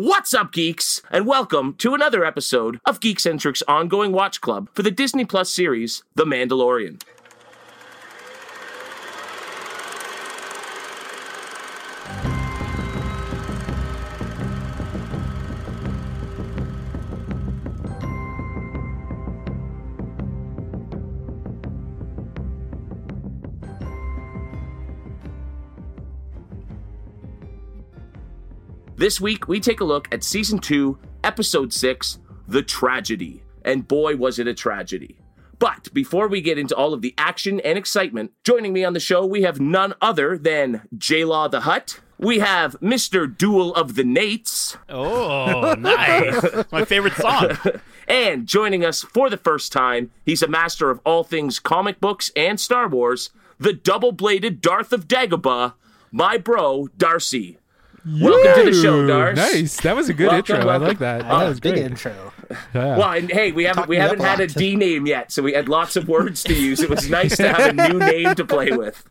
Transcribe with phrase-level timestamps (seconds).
[0.00, 1.02] What's up, geeks?
[1.10, 6.04] And welcome to another episode of Geekcentric's ongoing watch club for the Disney Plus series,
[6.14, 7.02] The Mandalorian.
[29.00, 32.18] This week, we take a look at Season 2, Episode 6,
[32.48, 33.42] The Tragedy.
[33.64, 35.20] And boy, was it a tragedy.
[35.58, 39.00] But before we get into all of the action and excitement, joining me on the
[39.00, 42.00] show, we have none other than J Law the Hut.
[42.18, 43.26] We have Mr.
[43.26, 44.76] Duel of the Nates.
[44.90, 46.70] Oh, nice.
[46.70, 47.56] My favorite song.
[48.06, 52.30] And joining us for the first time, he's a master of all things comic books
[52.36, 55.72] and Star Wars, the double bladed Darth of Dagobah,
[56.12, 57.59] my bro, Darcy.
[58.06, 59.36] Welcome to the show, Darce.
[59.36, 59.80] Nice.
[59.82, 60.66] That was a good Welcome, intro.
[60.66, 60.84] welcome.
[60.84, 61.22] I like that.
[61.22, 61.84] That that was big great.
[61.86, 62.32] intro.
[62.74, 62.96] Yeah.
[62.96, 64.54] Well, and hey, we haven't Talk we haven't had a lot.
[64.54, 66.80] D name yet, so we had lots of words to use.
[66.80, 69.04] It was nice to have a new name to play with.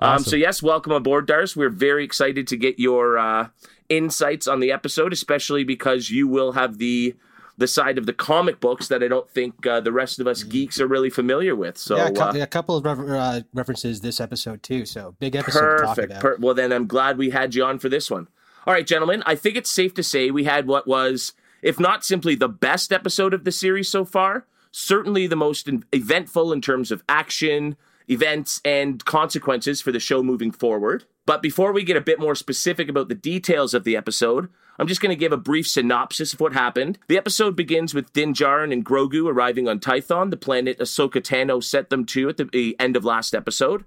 [0.00, 1.56] Um, so yes, welcome aboard, Darce.
[1.56, 3.48] We're very excited to get your uh,
[3.88, 7.16] insights on the episode, especially because you will have the
[7.58, 10.44] the side of the comic books that I don't think uh, the rest of us
[10.44, 11.76] geeks are really familiar with.
[11.76, 14.86] So yeah, a, cou- uh, a couple of uh, references this episode too.
[14.86, 16.12] So big episode to talk Perfect.
[16.12, 16.22] about.
[16.22, 18.28] Per- well, then I'm glad we had you on for this one.
[18.66, 22.04] All right, gentlemen, I think it's safe to say we had what was, if not
[22.04, 26.60] simply the best episode of the series so far, certainly the most in- eventful in
[26.60, 27.76] terms of action,
[28.08, 31.04] events, and consequences for the show moving forward.
[31.26, 34.48] But before we get a bit more specific about the details of the episode,
[34.78, 36.98] I'm just going to give a brief synopsis of what happened.
[37.08, 41.62] The episode begins with Din Djarin and Grogu arriving on Tython, the planet Ahsoka Tano
[41.62, 43.84] set them to at the end of last episode.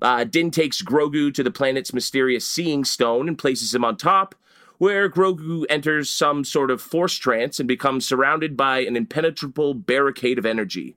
[0.00, 4.34] Uh, Din takes Grogu to the planet's mysterious Seeing Stone and places him on top,
[4.78, 10.38] where Grogu enters some sort of force trance and becomes surrounded by an impenetrable barricade
[10.38, 10.96] of energy.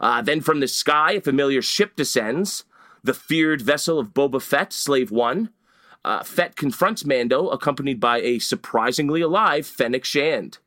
[0.00, 2.64] Uh, then from the sky, a familiar ship descends,
[3.04, 5.50] the feared vessel of Boba Fett, Slave One.
[6.04, 10.58] Uh, Fett confronts Mando, accompanied by a surprisingly alive Fennec Shand.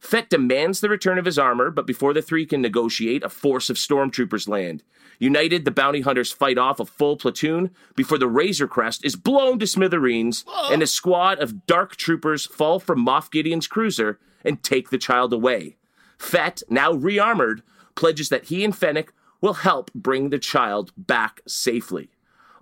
[0.00, 3.68] Fett demands the return of his armor, but before the three can negotiate, a force
[3.68, 4.84] of stormtroopers land.
[5.18, 9.58] United, the bounty hunters fight off a full platoon before the Razor Crest is blown
[9.58, 14.90] to smithereens, and a squad of dark troopers fall from Moff Gideon's cruiser and take
[14.90, 15.76] the child away.
[16.18, 17.62] Fett, now rearmored,
[17.96, 22.10] pledges that he and Fennec will help bring the child back safely.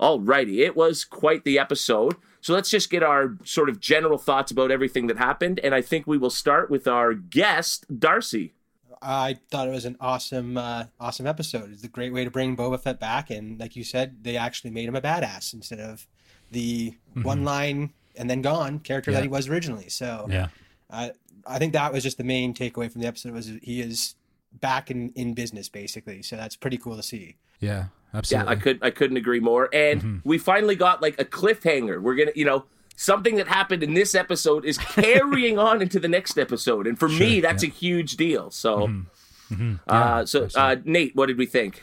[0.00, 2.16] Alrighty, it was quite the episode.
[2.40, 5.82] So let's just get our sort of general thoughts about everything that happened, and I
[5.82, 8.54] think we will start with our guest, Darcy.
[9.02, 11.72] I thought it was an awesome, uh, awesome episode.
[11.72, 14.70] It's a great way to bring Boba Fett back, and like you said, they actually
[14.70, 16.06] made him a badass instead of
[16.50, 19.88] the one line and then gone character that he was originally.
[19.88, 20.48] So Yeah.
[20.90, 21.12] I
[21.46, 24.14] I think that was just the main takeaway from the episode was he is
[24.52, 26.22] back in in business basically.
[26.22, 27.36] So that's pretty cool to see.
[27.60, 27.86] Yeah.
[28.14, 28.46] absolutely.
[28.46, 29.68] Yeah, I could I couldn't agree more.
[29.72, 32.00] And we finally got like a cliffhanger.
[32.00, 32.64] We're gonna, you know,
[32.96, 37.08] something that happened in this episode is carrying on into the next episode, and for
[37.08, 37.70] me, that's yeah.
[37.70, 38.50] a huge deal.
[38.50, 38.88] So,
[39.50, 41.82] Yeah, uh, so uh, Nate, what did we think?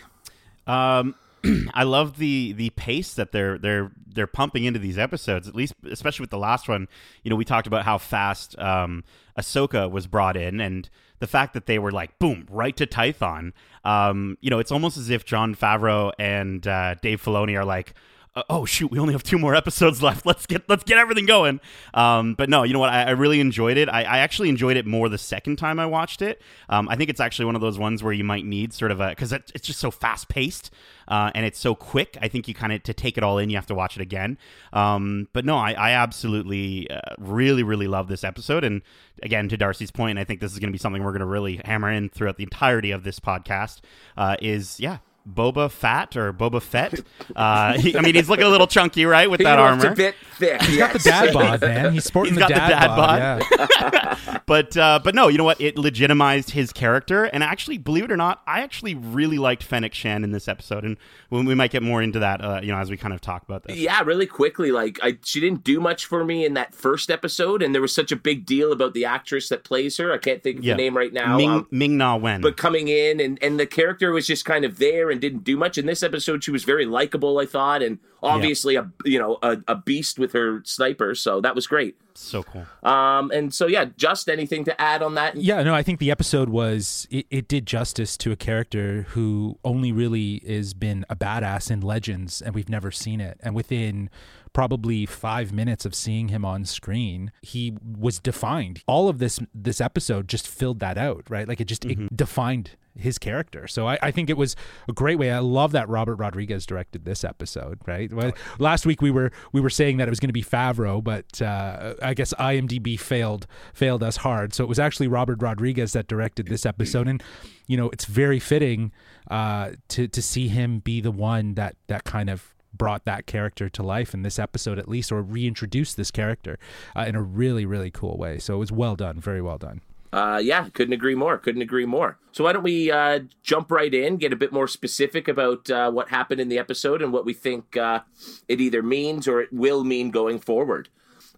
[0.68, 1.16] Um,
[1.74, 5.48] I love the the pace that they're they're they're pumping into these episodes.
[5.48, 6.88] At least, especially with the last one.
[7.24, 9.04] You know, we talked about how fast um,
[9.38, 10.90] Ahsoka was brought in, and
[11.24, 13.54] the fact that they were like, boom, right to Tython.
[13.86, 17.94] Um, you know, it's almost as if Jon Favreau and uh, Dave Filoni are like.
[18.36, 18.90] Uh, Oh shoot!
[18.92, 20.26] We only have two more episodes left.
[20.34, 21.60] Let's get let's get everything going.
[21.94, 22.90] Um, but no, you know what?
[22.90, 23.90] I, I really enjoyed it.
[23.90, 26.42] I, I actually enjoyed it more the second time I watched it.
[26.70, 29.00] Um, I think it's actually one of those ones where you might need sort of
[29.00, 30.72] a because it, it's just so fast paced
[31.08, 32.18] uh, and it's so quick.
[32.22, 34.02] I think you kind of to take it all in, you have to watch it
[34.02, 34.38] again.
[34.72, 38.64] Um, but no, I, I absolutely uh, really really love this episode.
[38.64, 38.82] And
[39.22, 41.26] again, to Darcy's point, I think this is going to be something we're going to
[41.26, 43.82] really hammer in throughout the entirety of this podcast.
[44.18, 44.98] Uh, is yeah.
[45.28, 47.00] Boba Fat or Boba Fett.
[47.36, 49.94] Uh, he, I mean, he's looking a little chunky, right, with that He looks armor.
[49.94, 50.62] a bit thick.
[50.64, 51.94] He's got the dad bod, man.
[51.94, 53.44] He's sporting He's the, got the dad dad bod.
[53.60, 54.20] bod.
[54.28, 54.40] Yeah.
[54.46, 55.62] but uh, but no, you know what?
[55.62, 59.94] It legitimized his character, and actually, believe it or not, I actually really liked Fennec
[59.94, 60.98] Shand in this episode, and
[61.30, 63.44] we, we might get more into that, uh, you know, as we kind of talk
[63.44, 63.78] about this.
[63.78, 64.72] Yeah, really quickly.
[64.72, 67.96] Like, I she didn't do much for me in that first episode, and there was
[67.96, 70.12] such a big deal about the actress that plays her.
[70.12, 70.74] I can't think of Yeah.
[70.74, 71.38] the name right now.
[71.38, 72.42] Ming um, Ming Na Wen.
[72.42, 75.56] but coming in and and the character was just kind of there and didn't do
[75.56, 79.38] much in this episode she was very likable i thought and obviously a you know
[79.42, 82.66] a, a beast with her sniper so that was great so cool.
[82.84, 86.12] um and so yeah just anything to add on that Yeah, no, I think the
[86.12, 91.16] episode was it, it did justice to a character who only really has been a
[91.16, 93.40] badass in Legends, and we've never seen it.
[93.42, 94.10] And within
[94.54, 98.82] probably five minutes of seeing him on screen, he was defined.
[98.88, 101.48] All of this this episode just filled that out, right?
[101.48, 103.68] Like it just it defined his character.
[103.68, 104.56] So I, I think it was
[104.88, 105.32] a great way.
[105.32, 107.80] I love that Robert Rodriguez directed this episode.
[107.86, 108.14] Right.
[108.14, 111.04] Well, last week we were we were saying that it was going to be Favreau,
[111.04, 114.54] but uh, I guess IMDb failed failed us hard.
[114.54, 117.24] So it was actually Robert Rodriguez that directed this episode, and
[117.68, 118.92] you know it's very fitting
[119.30, 123.70] uh, to to see him be the one that that kind of brought that character
[123.70, 126.58] to life in this episode at least or reintroduced this character
[126.96, 129.82] uh, in a really really cool way so it was well done very well done
[130.14, 131.40] Uh, yeah, couldn't agree more.
[131.40, 132.20] Couldn't agree more.
[132.34, 135.90] So why don't we uh, jump right in, get a bit more specific about uh,
[135.90, 138.02] what happened in the episode and what we think uh,
[138.48, 140.90] it either means or it will mean going forward.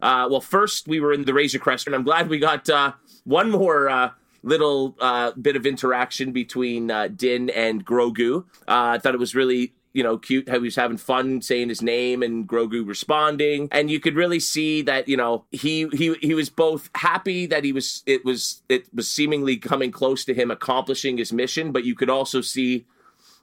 [0.01, 2.91] Uh, well, first we were in the Razor Crest, and I'm glad we got uh,
[3.23, 4.11] one more
[4.43, 4.89] little
[5.41, 8.43] bit of interaction between Din and Grogu.
[8.67, 11.81] I thought it was really you know, cute how he was having fun saying his
[11.81, 13.69] name and Grogu responding.
[13.71, 17.63] And you could really see that, you know, he he he was both happy that
[17.63, 21.85] he was it was it was seemingly coming close to him accomplishing his mission, but
[21.85, 22.85] you could also see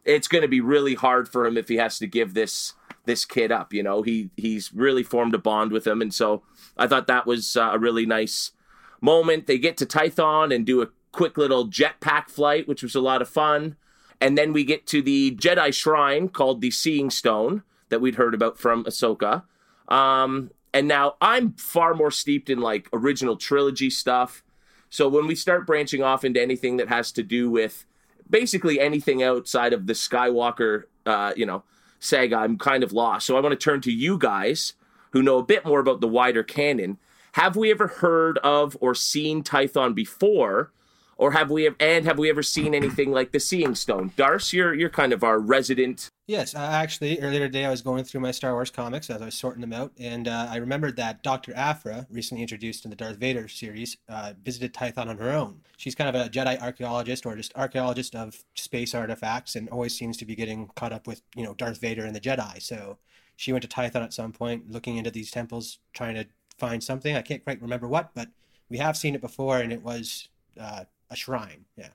[0.05, 2.75] it's going to be really hard for him if he has to give this
[3.07, 4.03] this kid up, you know.
[4.03, 6.43] He he's really formed a bond with him and so
[6.77, 8.53] I thought that was uh, a really nice
[9.01, 9.47] moment.
[9.47, 13.23] They get to Tython and do a quick little jetpack flight, which was a lot
[13.23, 13.77] of fun.
[14.23, 18.35] And then we get to the Jedi shrine called the Seeing Stone that we'd heard
[18.35, 19.43] about from Ahsoka.
[19.89, 24.45] Um, and now I'm far more steeped in like original trilogy stuff.
[24.91, 27.85] So when we start branching off into anything that has to do with
[28.31, 31.65] basically anything outside of the Skywalker, uh, you know,
[31.99, 33.27] saga, I'm kind of lost.
[33.27, 34.75] So I want to turn to you guys
[35.11, 36.99] who know a bit more about the wider canon.
[37.33, 40.71] Have we ever heard of or seen Tython before?
[41.17, 44.13] Or have we and have we ever seen anything like the Seeing Stone?
[44.17, 46.09] Darce, you're you're kind of our resident.
[46.27, 49.27] Yes, uh, actually, earlier today I was going through my Star Wars comics as I
[49.27, 51.53] was sorting them out, and uh, I remembered that Dr.
[51.55, 55.61] Aphra, recently introduced in the Darth Vader series, uh, visited Tython on her own.
[55.77, 60.17] She's kind of a Jedi archaeologist or just archaeologist of space artifacts, and always seems
[60.19, 62.63] to be getting caught up with you know Darth Vader and the Jedi.
[62.63, 62.99] So
[63.37, 66.27] she went to Tython at some point, looking into these temples, trying to
[66.57, 67.17] find something.
[67.17, 68.29] I can't quite remember what, but
[68.69, 70.29] we have seen it before, and it was
[70.59, 71.67] uh, a shrine.
[71.77, 71.89] Yeah.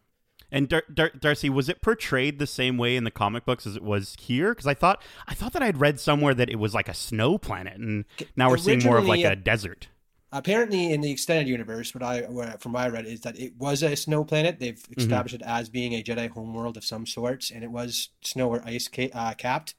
[0.49, 3.75] And Dar- Dar- Darcy, was it portrayed the same way in the comic books as
[3.75, 4.51] it was here?
[4.53, 7.37] Because I thought I thought that I'd read somewhere that it was like a snow
[7.37, 8.05] planet, and
[8.37, 9.89] now we're seeing more of like a desert.
[10.31, 13.57] Apparently, in the extended universe, what I what, from what I read is that it
[13.57, 14.59] was a snow planet.
[14.59, 18.49] They've established it as being a Jedi homeworld of some sorts, and it was snow
[18.49, 19.75] or ice ca- uh, capped.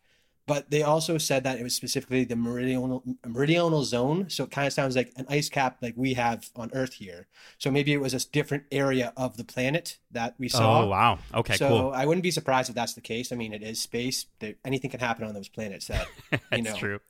[0.48, 4.66] But they also said that it was specifically the meridional meridional zone, so it kind
[4.66, 7.26] of sounds like an ice cap like we have on Earth here.
[7.58, 10.84] So maybe it was a different area of the planet that we saw.
[10.84, 11.18] Oh wow!
[11.34, 11.92] Okay, so cool.
[11.94, 13.30] I wouldn't be surprised if that's the case.
[13.30, 14.24] I mean, it is space.
[14.38, 15.88] There, anything can happen on those planets.
[15.88, 16.76] That you That's know.
[16.76, 17.00] true.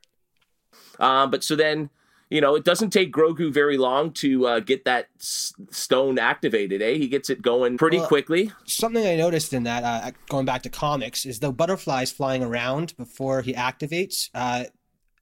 [0.99, 1.91] Um, but so then,
[2.31, 6.83] you know, it doesn't take Grogu very long to uh, get that s- stone activated.
[6.83, 8.53] Eh, he gets it going pretty Well, quickly.
[8.67, 12.95] Something I noticed in that, uh, going back to comics, is the butterflies flying around
[12.97, 14.29] before he activates.
[14.35, 14.65] Uh,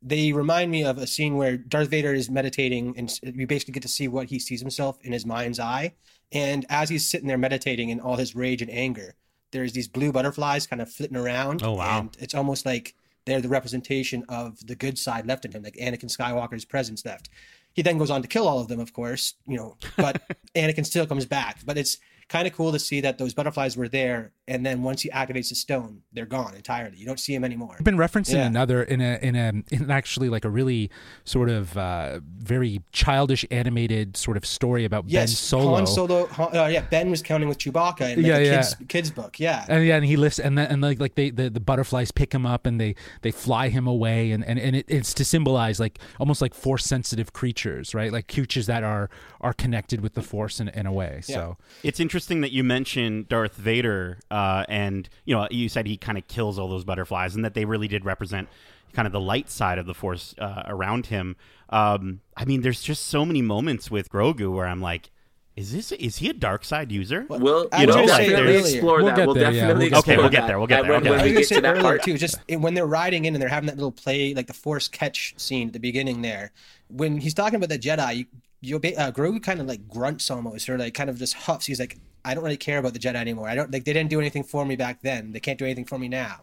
[0.03, 3.73] they remind me of a scene where Darth Vader is meditating, and s- we basically
[3.73, 5.94] get to see what he sees himself in his mind's eye.
[6.32, 9.14] And as he's sitting there meditating in all his rage and anger,
[9.53, 11.62] there's these blue butterflies kind of flitting around.
[11.62, 12.00] Oh, wow.
[12.00, 12.95] And it's almost like
[13.26, 17.28] they're the representation of the good side left in him, like Anakin Skywalker's presence left.
[17.75, 20.23] He then goes on to kill all of them, of course, you know, but
[20.55, 21.58] Anakin still comes back.
[21.67, 21.98] But it's
[22.29, 25.48] kind of cool to see that those butterflies were there, and then once he activates
[25.48, 26.96] the stone, they're gone entirely.
[26.96, 27.74] You don't see him anymore.
[27.79, 28.46] I've been referencing Yeah.
[28.46, 30.91] another in a in a in actually like a really
[31.24, 35.74] sort of uh, very childish animated sort of story about Ben Solo.
[35.76, 36.26] Han Solo.
[36.26, 38.56] Han, uh, yeah, Ben was counting with Chewbacca in like Yeah, a yeah.
[38.56, 39.41] kids kids book.
[39.41, 42.10] Yeah, and yeah, and he lifts, and then and like like they the, the butterflies
[42.12, 45.24] pick him up and they they fly him away, and and, and it, it's to
[45.24, 48.12] symbolize like almost like force sensitive creatures, right?
[48.12, 49.10] Like creatures that are
[49.41, 51.20] are connected with the force in, in a way.
[51.22, 54.35] So It's interesting that you mentioned Darth Vader, uh,
[54.69, 57.64] and you know, you said he kind of kills all those butterflies, and that they
[57.64, 58.48] really did represent
[58.93, 61.36] kind of the light side of the Force uh, around him.
[61.70, 65.10] Um, I mean, there's just so many moments with Grogu where I'm like,
[65.56, 67.24] is this is he a dark side user?
[67.28, 69.16] We'll you know gonna definitely earlier- explore We'll that.
[69.16, 70.14] get We'll there, yeah, definitely we'll explore.
[70.14, 71.10] Okay, we'll get there, we'll get there, when- okay.
[71.10, 72.02] when I we was get to that part.
[72.02, 72.19] too.
[72.19, 75.34] Just when they're riding in and they're having that little play, like the force catch
[75.38, 76.52] scene at the beginning there.
[76.88, 78.26] When he's talking about the Jedi, you,
[78.60, 81.66] you uh, Grogu kind of like grunts almost, or like kind of just huffs.
[81.66, 83.49] He's like, "I don't really care about the Jedi anymore.
[83.49, 85.33] I don't like they didn't do anything for me back then.
[85.33, 86.37] They can't do anything for me now."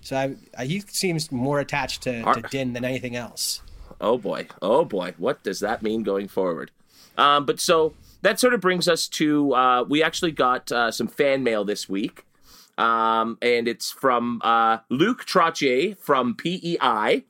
[0.00, 3.62] So I, I, he seems more attached to, to Din than anything else.
[4.00, 4.46] Oh boy.
[4.62, 5.14] Oh boy.
[5.18, 6.70] What does that mean going forward?
[7.16, 11.08] Um, but so that sort of brings us to uh, we actually got uh, some
[11.08, 12.24] fan mail this week.
[12.78, 17.24] um, and it's from uh, Luke Trottier from PEI,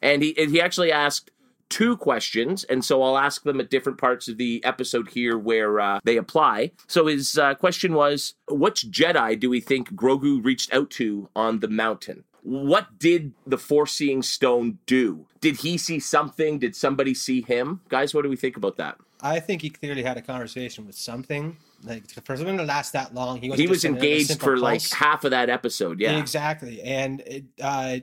[0.00, 1.30] and he he actually asked
[1.74, 5.80] two questions, and so I'll ask them at different parts of the episode here where
[5.80, 6.70] uh, they apply.
[6.86, 11.58] So his uh, question was, "Which Jedi do we think Grogu reached out to on
[11.58, 15.26] the mountain?" What did the foreseeing stone do?
[15.40, 16.60] Did he see something?
[16.60, 17.80] Did somebody see him?
[17.88, 18.96] Guys, what do we think about that?
[19.20, 21.56] I think he clearly had a conversation with something.
[21.82, 25.24] Like for something to last that long, he was he was engaged for like half
[25.24, 25.98] of that episode.
[25.98, 26.80] Yeah, exactly.
[26.82, 27.98] And it, uh,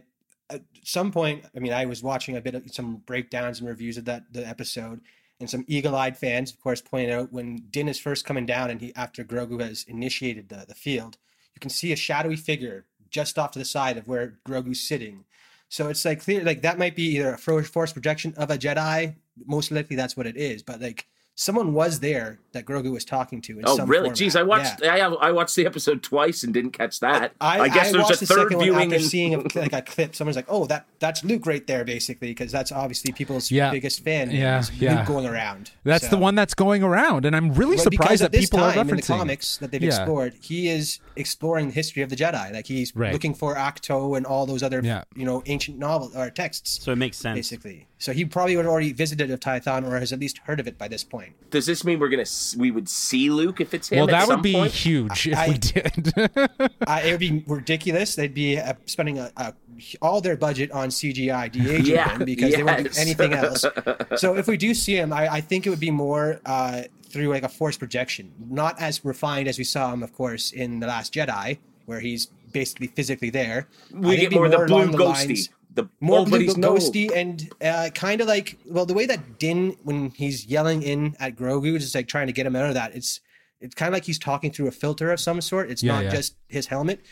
[0.84, 4.06] some point, I mean, I was watching a bit of some breakdowns and reviews of
[4.06, 5.02] that the episode,
[5.40, 8.82] and some eagle-eyed fans, of course, pointed out when Din is first coming down, and
[8.82, 11.18] he after Grogu has initiated the the field,
[11.56, 15.26] you can see a shadowy figure just off to the side of where Grogu's sitting.
[15.70, 19.16] So it's like clear, like that might be either a force projection of a Jedi.
[19.46, 20.64] Most likely, that's what it is.
[20.64, 23.58] But like someone was there that Grogu was talking to.
[23.60, 24.10] In oh, some really?
[24.10, 24.18] Format.
[24.18, 24.82] Jeez, I watched.
[24.84, 24.94] Yeah.
[25.08, 27.34] I, I watched the episode twice and didn't catch that.
[27.40, 28.76] I, I guess I there's a the third viewing.
[28.92, 30.14] after in- seeing a, like a clip.
[30.16, 33.72] Someone's like, "Oh, that that's Luke right there," basically, because that's obviously people's Yeah.
[33.72, 34.30] biggest fan.
[34.32, 35.00] Yeah, is yeah.
[35.00, 35.72] Luke going around.
[35.84, 38.38] That's So- the one that's going around, and I'm really Well, because surprised at that
[38.38, 39.90] this people are referencing in the comics that they've Yeah.
[39.90, 40.34] explored.
[40.42, 42.52] He is exploring the history of the Jedi.
[42.54, 43.14] Like he's Right.
[43.14, 45.04] looking for Ahch-To and all those other, Yeah.
[45.16, 46.84] you know, ancient novels or texts.
[46.84, 47.38] So it makes sense.
[47.38, 47.88] basically.
[48.02, 50.68] So he probably would have already visited a Tython or has at least heard of
[50.68, 51.34] it by this point.
[51.52, 52.26] Does this mean we're gonna
[52.58, 53.98] we would see Luke if it's him?
[54.00, 54.72] Well, at that some would be point?
[54.72, 56.14] huge if I- we did.
[56.88, 58.16] uh, it would be ridiculous.
[58.16, 59.54] They'd be uh, spending a, a,
[60.02, 63.64] all their budget on CGI de-aging Yeah, him because they won't do anything else.
[64.16, 67.28] so if we do see him, I, I think it would be more uh, through
[67.28, 70.88] like a force projection, not as refined as we saw him, of course, in the
[70.88, 73.68] Last Jedi, where he's basically physically there.
[73.94, 75.28] We get it'd more the blue along ghosty.
[75.28, 79.78] lines- the more blue ghosty and uh, kind of like well the way that Din
[79.84, 82.94] when he's yelling in at Grogu is like trying to get him out of that
[82.96, 83.22] it's
[83.62, 85.70] it's kind of like he's talking through a filter of some sort.
[85.70, 86.10] It's Yeah, not yeah.
[86.10, 87.06] just his helmet.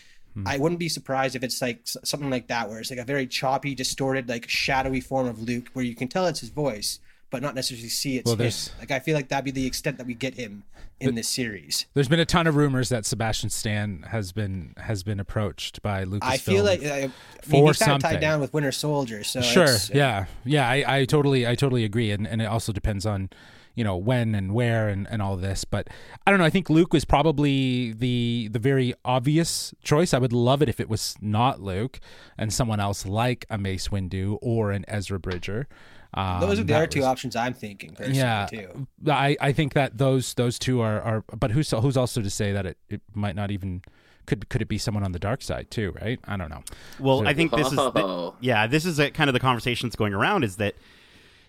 [0.45, 3.27] I wouldn't be surprised if it's like something like that where it's like a very
[3.27, 6.99] choppy distorted like shadowy form of Luke where you can tell it's his voice
[7.29, 9.98] but not necessarily see it's Well, him like I feel like that'd be the extent
[9.98, 10.63] that we get him
[11.00, 15.01] in this series There's been a ton of rumors that Sebastian Stan has been has
[15.03, 16.19] been approached by Lucasfilm.
[16.24, 18.12] I feel like uh, I mean, for he's kind of something.
[18.12, 20.67] tied down with Winter Soldier so sure, it's- yeah, yeah.
[20.69, 23.29] I, I totally I totally agree, and and it also depends on
[23.75, 25.63] you know when and where and, and all this.
[25.63, 25.88] But
[26.27, 26.45] I don't know.
[26.45, 30.13] I think Luke was probably the the very obvious choice.
[30.13, 32.01] I would love it if it was not Luke
[32.38, 35.67] and someone else like a Mace Windu or an Ezra Bridger.
[36.13, 38.87] Um, those are the that other two options I'm thinking personally yeah, too.
[39.07, 42.51] I, I think that those those two are, are but who's who's also to say
[42.51, 43.83] that it, it might not even
[44.25, 46.63] could could it be someone on the dark side too right I don't know
[46.99, 48.35] Well, I think this is the, Oh.
[48.39, 50.75] yeah, this is a, kind of the conversation that's going around is that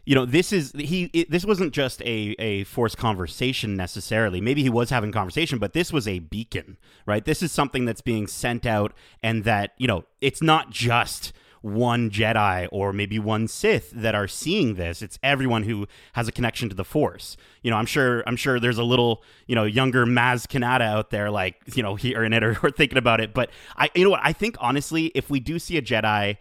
[0.05, 4.41] you know this is he it, this wasn't just a a forced conversation necessarily.
[4.43, 6.77] Maybe he was having conversation, but this was a beacon,
[7.07, 7.25] right?
[7.25, 12.11] This is something that's being sent out, and that you know it's not just one
[12.11, 15.03] Jedi or maybe one Sith that are seeing this.
[15.03, 17.37] It's everyone who has a connection to the Force.
[17.63, 21.11] You know, I'm sure I'm sure there's a little, you know, younger Maz Kanata out
[21.11, 23.35] there like, you know, hearing it or, or thinking about it.
[23.35, 26.37] But I you know what, I think honestly, if we do see a Jedi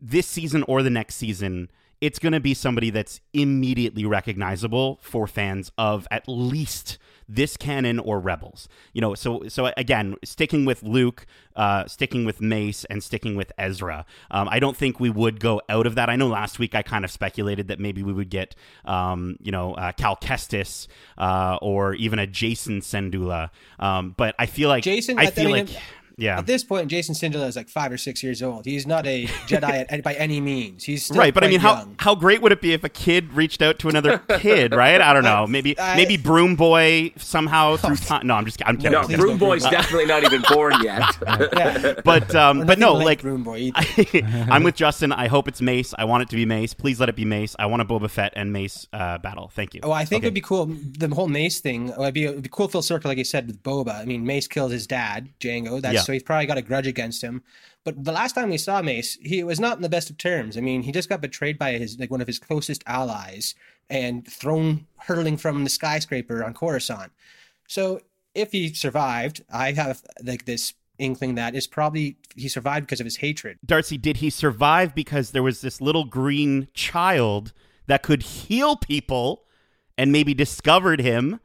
[0.00, 1.70] this season or the next season,
[2.00, 6.98] it's going to be somebody that's immediately recognizable for fans of at least
[7.28, 8.68] this canon or Rebels.
[8.92, 13.52] You know, so so again, sticking with Luke, uh, sticking with Mace, and sticking with
[13.58, 14.06] Ezra.
[14.30, 16.08] Um, I don't think we would go out of that.
[16.08, 18.54] I know last week I kind of speculated that maybe we would get,
[18.84, 20.86] um, you know, uh, Cal Kestis
[21.18, 23.50] uh, or even a Jacen Syndulla.
[23.78, 25.76] Um, but I feel like Jacen, I feel I mean, like.
[26.18, 26.38] Yeah.
[26.38, 28.66] At this point, Jacen Syndulla is like five or six years old.
[28.66, 30.84] He's not a Jedi at, by any means.
[30.84, 31.94] He's still right, but I mean, how young.
[31.98, 34.74] how great would it be if a kid reached out to another kid?
[34.74, 35.00] Right?
[35.00, 35.46] I don't know.
[35.46, 38.26] Maybe I- maybe Broom Boy somehow through time.
[38.26, 38.92] No, I'm just I'm kidding.
[38.92, 41.04] No, please Broom don't Boy's do definitely not even born yet.
[41.56, 41.94] Yeah.
[42.04, 44.26] But um, but no, like like Broom Boy either.
[44.50, 45.12] I'm with Justin.
[45.12, 45.94] I hope it's Mace.
[45.96, 46.74] I want it to be Mace.
[46.74, 47.54] Please let it be Mace.
[47.58, 49.48] I want a Boba Fett and Mace uh, battle.
[49.54, 49.80] Thank you.
[49.84, 50.26] Oh, I think Okay.
[50.26, 50.66] it'd be cool.
[50.66, 53.62] The whole Mace thing would be, it'd be cool full circle, like you said, with
[53.62, 53.94] Boba.
[54.00, 55.80] I mean, Mace killed his dad, Django.
[55.80, 56.02] That's Yeah.
[56.08, 57.42] So he's probably got a grudge against him.
[57.84, 60.56] But the last time we saw Mace, he was not in the best of terms.
[60.56, 63.54] I mean, he just got betrayed by his like one of his closest allies
[63.90, 67.12] and thrown hurtling from the skyscraper on Coruscant.
[67.66, 68.00] So
[68.34, 73.04] if he survived, I have like this inkling that is probably he survived because of
[73.04, 73.58] his hatred.
[73.62, 77.52] Darcy, did he survive because there was this little green child
[77.86, 79.44] that could heal people
[79.98, 81.38] and maybe discovered him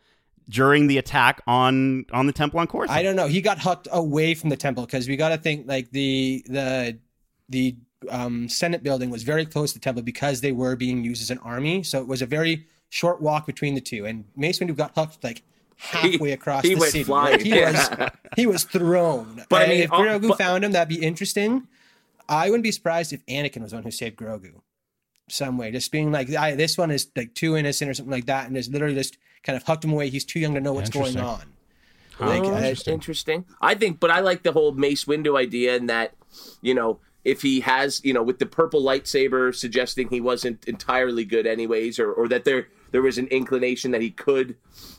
[0.50, 2.98] during the attack on on the temple on Coruscant?
[2.98, 3.28] I don't know.
[3.28, 6.98] He got hucked away from the temple because we got to think like the the
[7.50, 7.76] the
[8.10, 11.30] um, Senate building was very close to the temple because they were being used as
[11.32, 11.84] an army.
[11.84, 14.06] So it was a very short walk between the two.
[14.06, 15.42] And Mace Windu got hucked like
[15.78, 17.04] halfway across he the went city.
[17.06, 17.34] flying.
[17.34, 17.72] Like, he Yeah.
[17.72, 19.44] was he was thrown.
[19.50, 21.68] But I mean, if uh, Grogu but- found him, that'd be interesting.
[22.30, 24.54] I wouldn't be surprised if Anakin was the one who saved Grogu,
[25.34, 25.72] some way.
[25.72, 28.56] Just being like, I, this one is like too innocent or something like that, and
[28.56, 30.10] just literally just kind of hucked him away.
[30.10, 31.42] He's too young to know what's going on.
[32.20, 32.94] Like, Like, uh, interesting.
[32.94, 33.46] interesting.
[33.62, 36.14] I think, but I like the whole Mace Windu idea and that,
[36.62, 41.26] you know, if he has, you know, with the purple lightsaber suggesting he wasn't entirely
[41.26, 44.56] good anyways, or, or that there there was an inclination that he could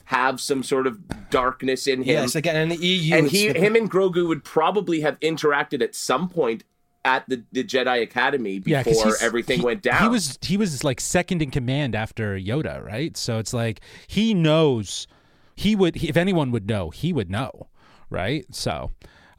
[0.07, 0.99] have some sort of
[1.31, 2.15] darkness in him.
[2.17, 5.81] Yes, again in the EU, and he, the- him and Grogu would probably have interacted
[5.83, 6.65] at some point
[7.05, 10.03] at the, the Jedi Academy before he's- everything he- went down.
[10.03, 13.17] He was he was like second in command after Yoda, right?
[13.17, 15.07] So it's like he knows
[15.55, 17.69] he would if anyone would know, he would know,
[18.11, 18.45] right?
[18.55, 18.91] So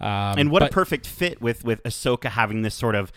[0.02, 3.12] um, And what but- a perfect fit with with Ahsoka having this sort of,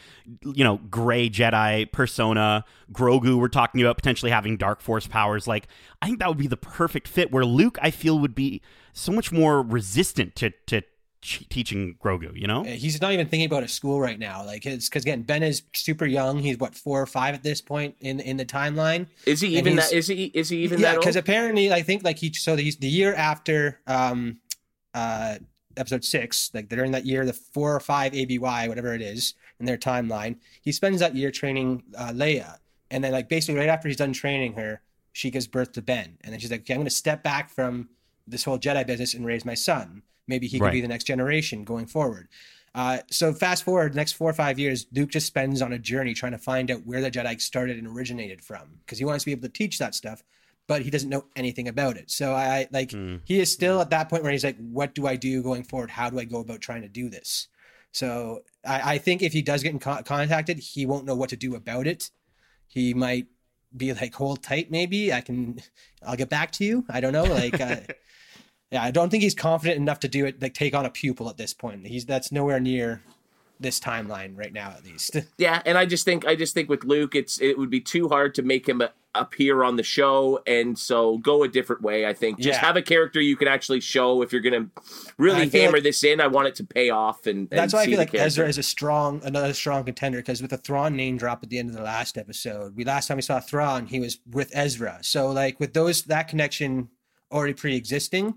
[0.44, 2.64] you know, gray Jedi persona.
[2.92, 5.46] Grogu, we're talking about potentially having Dark Force powers.
[5.48, 5.66] Like,
[6.00, 7.32] I think that would be the perfect fit.
[7.32, 8.62] Where Luke, I feel, would be
[8.92, 10.84] so much more resistant to to ch-
[11.20, 12.38] teaching Grogu.
[12.38, 14.44] You know, he's not even thinking about a school right now.
[14.44, 16.38] Like his because again, Ben is super young.
[16.38, 19.06] He's what four or five at this point in in the timeline.
[19.26, 19.92] is he even that?
[19.92, 22.76] Is he is he even yeah, that because apparently I think like he so he's
[22.76, 24.38] the year after um
[24.94, 25.38] uh
[25.76, 29.66] episode six, like during that year, the four or five ABY, whatever it is in
[29.66, 32.58] their timeline, he spends that year training uh, Leia,
[32.90, 34.82] and then like basically right after he's done training her,
[35.12, 37.50] she gives birth to Ben, and then she's like, okay, I'm going to step back
[37.50, 37.88] from
[38.26, 40.02] this whole Jedi business and raise my son.
[40.28, 40.72] Maybe he could Right.
[40.74, 42.28] be the next generation going forward.
[42.74, 46.14] Uh, so fast forward next four or five years, Luke just spends on a journey
[46.14, 49.26] trying to find out where the Jedi started and originated from because he wants to
[49.26, 50.22] be able to teach that stuff,
[50.68, 52.10] but he doesn't know anything about it.
[52.10, 52.90] So I like
[53.24, 55.90] he is still at that point where he's like, what do I do going forward?
[55.90, 57.48] How do I go about trying to do this?
[57.90, 61.30] So I, I think if he does get in con- contacted, he won't know what
[61.30, 62.10] to do about it.
[62.68, 63.26] He might
[63.74, 65.58] be like, hold tight, maybe I can,
[66.06, 66.84] I'll get back to you.
[66.90, 67.24] I don't know.
[67.24, 67.76] Like, uh,
[68.70, 71.28] yeah, I don't think he's confident enough to do it, like take on a pupil
[71.28, 71.86] at this point.
[71.86, 73.02] He's that's nowhere near
[73.60, 75.16] this timeline right now, at least.
[75.38, 78.08] Yeah, and I just think I just think with Luke, it's it would be too
[78.08, 82.06] hard to make him a, appear on the show, and so go a different way.
[82.06, 82.66] I think just Yeah.
[82.66, 84.82] have a character you can actually show if you're going to
[85.16, 86.20] really hammer like- this in.
[86.20, 88.26] I want it to pay off, and, and That's why I feel like character.
[88.26, 91.58] Ezra is a strong, another strong contender because with the Thrawn name drop at the
[91.58, 94.98] end of the last episode, we last time we saw Thrawn, he was with Ezra.
[95.00, 96.88] So like with those that connection
[97.32, 98.34] already pre-existing,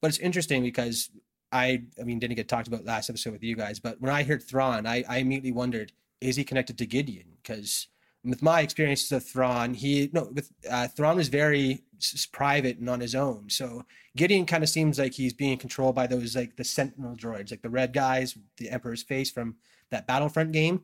[0.00, 1.10] but it's interesting because
[1.52, 4.22] I, I mean, didn't get talked about last episode with you guys, but when I
[4.22, 7.36] heard Thrawn, I, I immediately wondered, is he connected to Gideon?
[7.42, 7.88] Because
[8.24, 12.88] with my experiences of Thrawn, he no, with uh, Thrawn was very s- private and
[12.88, 13.48] on his own.
[13.48, 13.84] So
[14.16, 17.62] Gideon kind of seems like he's being controlled by those like the Sentinel droids, like
[17.62, 19.56] the red guys, the Emperor's face from
[19.90, 20.82] that Battlefront game.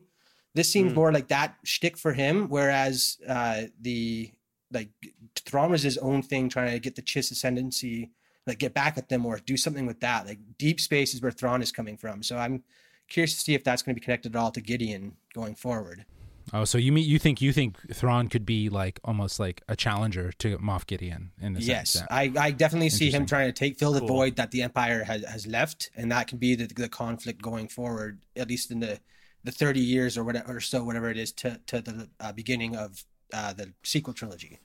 [0.55, 4.31] This seems more like that shtick for him, whereas uh, the
[4.71, 4.89] like
[5.35, 8.11] Thrawn was his own thing, trying to get the Chiss ascendancy,
[8.47, 10.25] like get back at them or do something with that.
[10.25, 12.23] Like deep space is where Thrawn is coming from.
[12.23, 12.63] So I'm
[13.09, 16.05] curious to see if that's going to be connected at all to Gideon going forward.
[16.53, 19.75] Oh, so you mean you think you think Thrawn could be like almost like a
[19.75, 22.07] challenger to Moff Gideon in the Yes, sense?
[22.07, 25.03] that- I, I definitely see him trying to take fill the void that the Empire
[25.03, 28.79] has, has left, and that can be the, the conflict going forward, at least in
[28.79, 29.01] the
[29.43, 32.77] the thirty years or whatever or so, whatever it is, to to the uh, beginning
[32.77, 34.59] of uh, the sequel trilogy.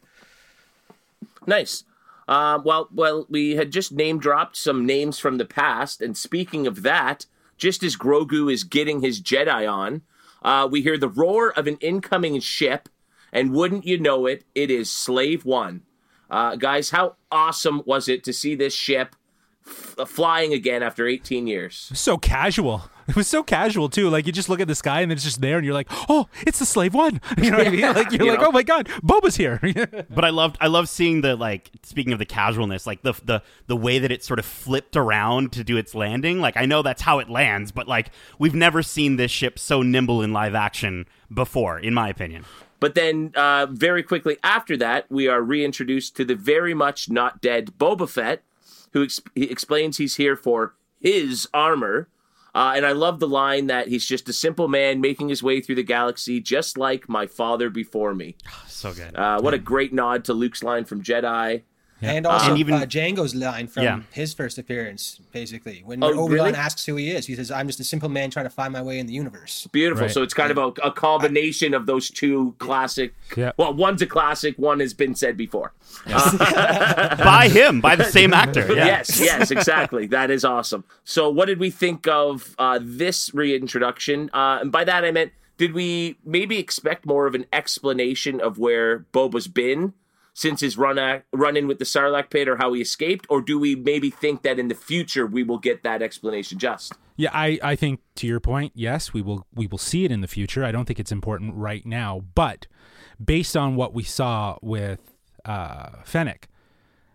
[1.49, 1.83] Nice.
[2.33, 6.67] Um, well, well, we had just name dropped some names from the past, and speaking
[6.67, 7.27] of that,
[7.59, 10.01] just as Grogu is getting his Jedi on,
[10.41, 12.89] uh, we hear the roar of an incoming ship,
[13.35, 15.83] and wouldn't you know it, it is Slave One.
[16.31, 19.15] Uh, guys, how awesome was it to see this ship
[19.67, 21.91] f- flying again after 18 years?
[21.95, 22.91] so casual.
[23.09, 24.09] It was so casual too.
[24.09, 26.29] Like you just look at the sky and it's just there, and you're like, "Oh,
[26.47, 27.81] it's the Slave One." You know what I mean?
[27.95, 28.47] Like you're You like, know.
[28.49, 29.59] "Oh my god, Boba's here."
[30.11, 33.43] but I loved I love seeing the like speaking of the casualness, like the the
[33.67, 36.39] the way that it sort of flipped around to do its landing.
[36.41, 39.83] Like I know that's how it lands, but like we've never seen this ship so
[39.83, 42.45] nimble in live action before, in my opinion.
[42.79, 47.41] But then, uh, very quickly after that, we are reintroduced to the very much not
[47.41, 48.43] dead Boba Fett,
[48.93, 52.09] who ex- he explains he's here for his armor.
[52.55, 55.63] Uh, and I love the line that he's just a simple man making his way
[55.63, 58.37] through the galaxy, just like my father before me.
[58.67, 59.15] So good.
[59.15, 61.63] Uh, what a great nod to Luke's line from Jedi.
[62.03, 64.01] And also And even- uh, Django's line from Yeah.
[64.13, 65.83] his first appearance, basically.
[65.85, 66.55] When Oh, Obi Wan really?
[66.55, 68.83] asks who he is, he says, I'm just a simple man trying to find my
[68.83, 70.03] way in the universe." Beautiful.
[70.07, 70.11] Right.
[70.13, 73.15] So it's kind of a, a combination of those two classic.
[73.37, 73.53] Yeah.
[73.57, 75.73] Well, one's a classic, one has been said before.
[76.07, 78.67] by him, by the same actor.
[78.73, 78.87] Yeah.
[78.87, 80.07] Yes, yes, exactly.
[80.09, 80.85] that is awesome.
[81.05, 84.31] So, what did we think of uh, this reintroduction?
[84.33, 88.59] Uh, and by that, I meant, did we maybe expect more of an explanation of
[88.59, 89.93] where Boba's been?
[90.35, 93.41] Since his run at, run in with the Sarlacc pit or how he escaped, or
[93.41, 96.59] do we maybe think that in the future we will get that explanation?
[96.59, 100.11] Just Yeah, I, I think to your point, yes, we will we will see it
[100.11, 100.65] in the future.
[100.65, 102.67] I don't think it's important right now, but
[103.23, 105.01] based on what we saw with
[105.45, 106.49] uh, Fennec,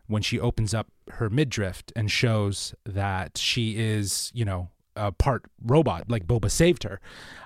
[0.07, 5.45] when she opens up her midriff and shows that she is, you know, a part
[5.63, 6.99] robot, like Boba saved her,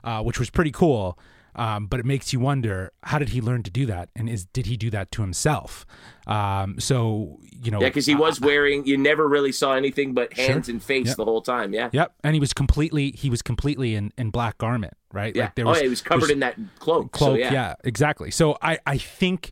[0.03, 1.17] uh, which was pretty cool.
[1.55, 4.45] Um, but it makes you wonder how did he learn to do that, and is
[4.45, 5.85] did he do that to himself?
[6.27, 8.85] Um, so you know, yeah, because he was wearing.
[8.85, 10.73] You never really saw anything but hands Sure.
[10.73, 11.17] and face Yep.
[11.17, 11.73] the whole time.
[11.73, 15.35] Yeah, Yep, and he was completely he was completely in in black garment, right?
[15.35, 15.43] yeah.
[15.43, 17.11] Like there oh, was, yeah, he was covered in that cloak.
[17.11, 17.31] cloak.
[17.31, 17.51] so, yeah.
[17.51, 17.75] yeah.
[17.83, 18.31] exactly.
[18.31, 19.51] So I I think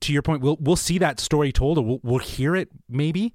[0.00, 2.68] to your point, we'll we'll see that story told, or we'll we'll hear it.
[2.88, 3.34] Maybe,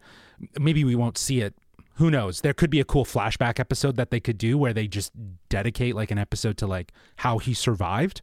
[0.59, 1.55] maybe we won't see it.
[1.95, 2.41] Who knows?
[2.41, 5.11] There could be a cool flashback episode that they could do where they just
[5.49, 8.21] dedicate like an episode to like how he survived.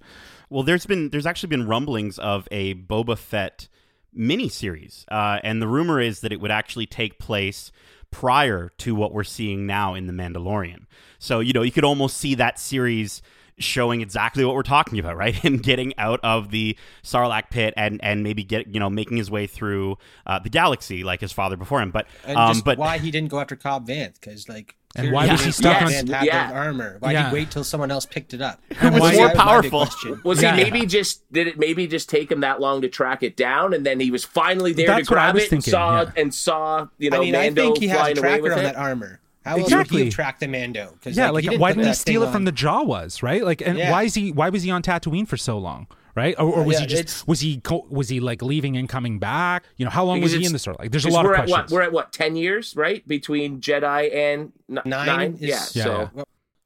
[0.48, 3.68] Well, there's been there's actually been rumblings of a Boba Fett
[4.16, 7.70] miniseries, uh, and the rumor is that it would actually take place
[8.10, 10.86] prior to what we're seeing now in the Mandalorian.
[11.20, 13.22] So you know you could almost see that series
[13.60, 15.34] showing exactly what we're talking about, right?
[15.40, 19.30] Him getting out of the Sarlacc pit and and maybe get you know making his
[19.30, 21.90] way through uh, the galaxy like his father before him.
[21.90, 25.12] But And um, just but why he didn't go after Cobb Vanth because like And
[25.12, 26.48] why clearly was he Cobb stuck on- Vanth had Yeah.
[26.50, 26.96] the armor?
[27.00, 27.22] Why Yeah.
[27.24, 28.60] did he wait till someone else picked it up?
[28.80, 30.20] And was why- more That my big powerful?
[30.24, 30.56] Was Yeah.
[30.56, 33.72] he maybe just did it maybe just take him that long to track it down,
[33.74, 36.10] and then he was finally there That's to grab was it and thinking, saw yeah.
[36.16, 38.62] and saw you know I mean, I think he has a tracker on it.
[38.62, 39.20] that armor.
[39.50, 39.98] How else would Exactly.
[39.98, 40.94] he have tracked the Mando?
[41.02, 42.44] 'Cause, Yeah, like, like, he didn't why didn't he steal thing it from on.
[42.44, 43.44] the Jawas, right?
[43.44, 43.90] Like, and Yeah.
[43.90, 45.86] why is he why was he on Tatooine for so long?
[46.16, 48.88] Right, or, or was Yeah, he just was he co- was he like leaving and
[48.88, 49.62] coming back?
[49.76, 50.74] You know, how long was he in the it's- store?
[50.78, 53.06] Like, there's a Because lot we're of at what we're at what ten years right
[53.06, 55.32] between Jedi and n- Nine nine.
[55.34, 56.10] is- yeah, Yeah, so.
[56.16, 56.22] yeah.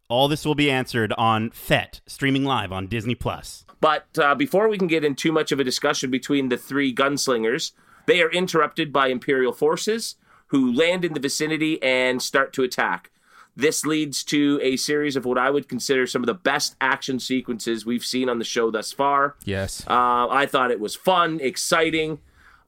[0.09, 3.65] all this will be answered on FET, streaming live on Disney Plus.
[3.83, 6.95] But uh, before we can get in too much of a discussion between the three
[6.95, 7.73] gunslingers,
[8.07, 10.17] they are interrupted by Imperial forces
[10.55, 13.11] who land in the vicinity and start to attack.
[13.57, 17.19] This leads to a series of what I would consider some of the best action
[17.19, 19.35] sequences we've seen on the show thus far.
[19.45, 22.19] yes, Uh, I thought it was fun, exciting.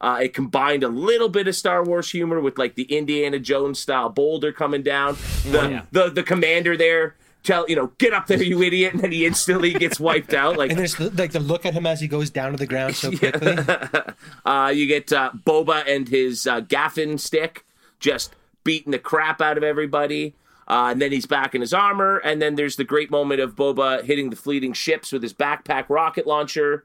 [0.01, 3.79] Uh, it combined a little bit of Star Wars humor with like the Indiana Jones
[3.79, 5.17] style boulder coming down.
[5.51, 9.11] The the, the commander there tell you know get up there you idiot, and then
[9.13, 10.57] he instantly gets wiped out.
[10.57, 12.67] Like And there's the- like the look at him as he goes down to the
[12.67, 13.57] ground so quickly.
[14.45, 17.65] Uh, you get uh, Boba and his uh, gaffin stick
[18.01, 20.35] just beating the crap out of everybody.
[20.69, 22.19] Uh, and then he's back in his armor.
[22.19, 25.89] And then there's the great moment of Boba hitting the fleeting ships with his backpack
[25.89, 26.85] rocket launcher.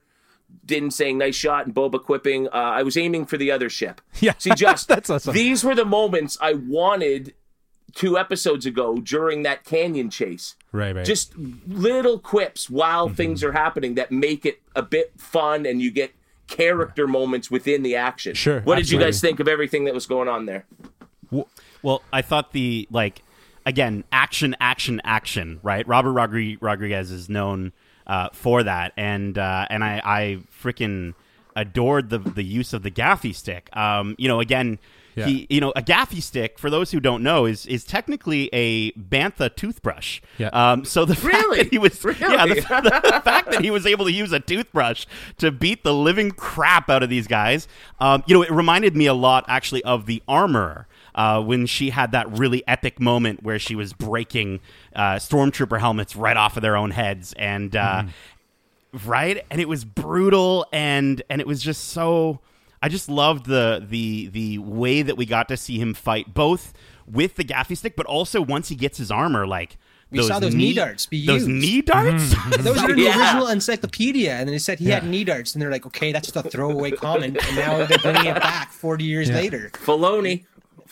[0.66, 4.02] Din saying nice shot and Boba quipping, uh, I was aiming for the other ship.
[4.20, 5.34] Yeah, See, just that's awesome.
[5.34, 7.34] these were the moments I wanted
[7.96, 11.06] two episodes ago during that canyon chase right, right.
[11.06, 11.34] just
[11.68, 13.16] little quips while Mm-hmm.
[13.16, 16.12] things are happening that make it a bit fun and you get
[16.48, 18.34] character moments within the action.
[18.36, 20.66] Sure, What did you guys think of everything that was going on there?
[21.84, 23.24] Well, I thought the like
[23.66, 25.60] again action, action, action.
[25.64, 27.72] Right, Robert Rodri- Rodriguez is known
[28.08, 31.14] uh, for that, and uh, and I I freaking
[31.56, 33.70] adored the the use of the gaffi stick.
[33.76, 34.80] Um, you know, again.
[35.14, 35.26] Yeah.
[35.26, 36.58] He, you know, a gaffi stick.
[36.58, 40.22] For those who don't know, is is technically a bantha toothbrush.
[40.38, 40.48] Yeah.
[40.54, 40.86] Um.
[40.86, 41.58] So the Really?
[41.58, 42.18] fact that he was, Really?
[42.22, 45.06] yeah, the, the fact that he was able to use a toothbrush
[45.40, 47.68] to beat the living crap out of these guys,
[48.00, 51.90] um, you know, it reminded me a lot actually of the armorer uh, when she
[51.90, 54.60] had that really epic moment where she was breaking
[54.96, 58.04] uh, stormtrooper helmets right off of their own heads, and uh,
[59.06, 62.40] right, and it was brutal, and and it was just so.
[62.84, 66.74] I just loved the the the way that we got to see him fight both
[67.08, 69.78] with the gaffi stick, but also once he gets his armor, like
[70.10, 71.62] We saw those knee darts be those used.
[71.62, 72.34] knee darts.
[72.58, 73.20] Those are in the Yeah.
[73.20, 76.32] original encyclopedia, and then it said he had knee darts, and they're like, okay, that's
[76.32, 79.36] just a throwaway comment, and now they're bringing it back 40 years Yeah.
[79.36, 79.70] later.
[79.74, 80.46] Filoni.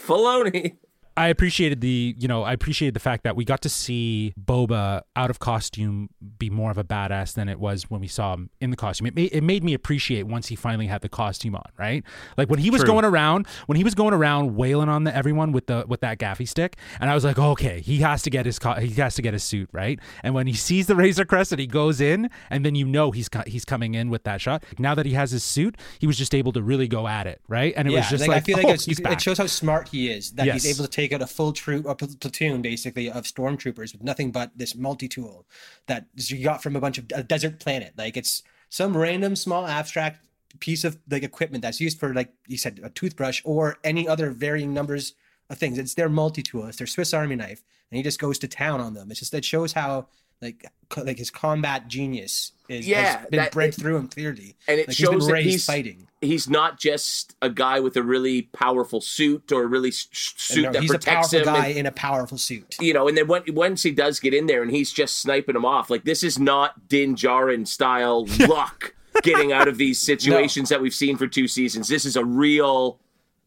[0.05, 0.77] Filoni.
[1.19, 5.01] I appreciated the, you know, I appreciated the fact that we got to see Boba
[5.17, 8.49] out of costume be more of a badass than it was when we saw him
[8.61, 9.07] in the costume.
[9.07, 12.05] It made, it made me appreciate once he finally had the costume on, right?
[12.37, 12.93] Like when he was True.
[12.93, 16.19] going around, when he was going around wailing on the, everyone with the with that
[16.19, 19.15] gaffi stick, and I was like, okay, he has to get his co- he has
[19.15, 19.99] to get his suit, right?
[20.23, 23.11] And when he sees the Razor Crest and he goes in, and then you know
[23.11, 24.63] he's co- he's coming in with that shot.
[24.77, 27.41] Now that he has his suit, he was just able to really go at it,
[27.49, 27.73] right?
[27.75, 29.47] And it yeah, was just like, like, I feel oh, like it's, it shows how
[29.47, 30.63] smart he is that Yes.
[30.63, 34.31] he's able to take out a full troop, a platoon basically of stormtroopers with nothing
[34.31, 35.45] but this multi-tool
[35.87, 37.93] that you got from a bunch of a desert planet.
[37.97, 40.25] Like it's some random small abstract
[40.59, 44.31] piece of like equipment that's used for like you said a toothbrush or any other
[44.31, 45.13] varying numbers
[45.49, 45.77] of things.
[45.77, 46.65] It's their multi-tool.
[46.67, 49.11] It's their Swiss Army knife, and he just goes to town on them.
[49.11, 50.07] It's just it shows how
[50.41, 50.65] like
[50.97, 54.79] like his combat genius is Yeah, has been that- bred it- through him clearly, and
[54.79, 56.07] it like, he's shows that raised he's fighting.
[56.21, 60.63] he's not just a guy with a really powerful suit or a really s- suit
[60.63, 61.61] No, that he's a protects powerful him.
[61.61, 62.75] guy and- in a powerful suit.
[62.79, 65.55] you know, and then when, once he does get in there and he's just sniping
[65.55, 70.69] him off, like this is not Din Djarin style luck getting out of these situations
[70.69, 71.87] that we've seen for two seasons.
[71.87, 72.99] This is a real,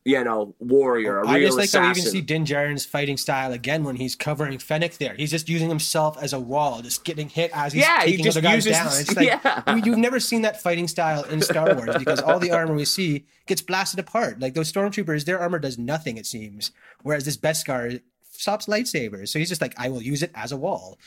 [0.04, 2.00] you know, warrior, a real I just like that we assassin.
[2.02, 5.14] even see Din Djarin's fighting style again when he's covering Fennec there.
[5.14, 8.24] He's just using himself as a wall, just getting hit as he's Yeah, he taking
[8.24, 8.86] just other guys down.
[8.86, 9.74] this- It's like yeah.
[9.76, 12.84] you- you've never seen that fighting style in Star Wars because all the armor we
[12.84, 14.40] see gets blasted apart.
[14.40, 16.72] Like those stormtroopers, their armor does nothing, it seems.
[17.02, 18.00] Whereas this Beskar
[18.32, 19.28] stops lightsabers.
[19.28, 20.98] So he's just like, I will use it as a wall.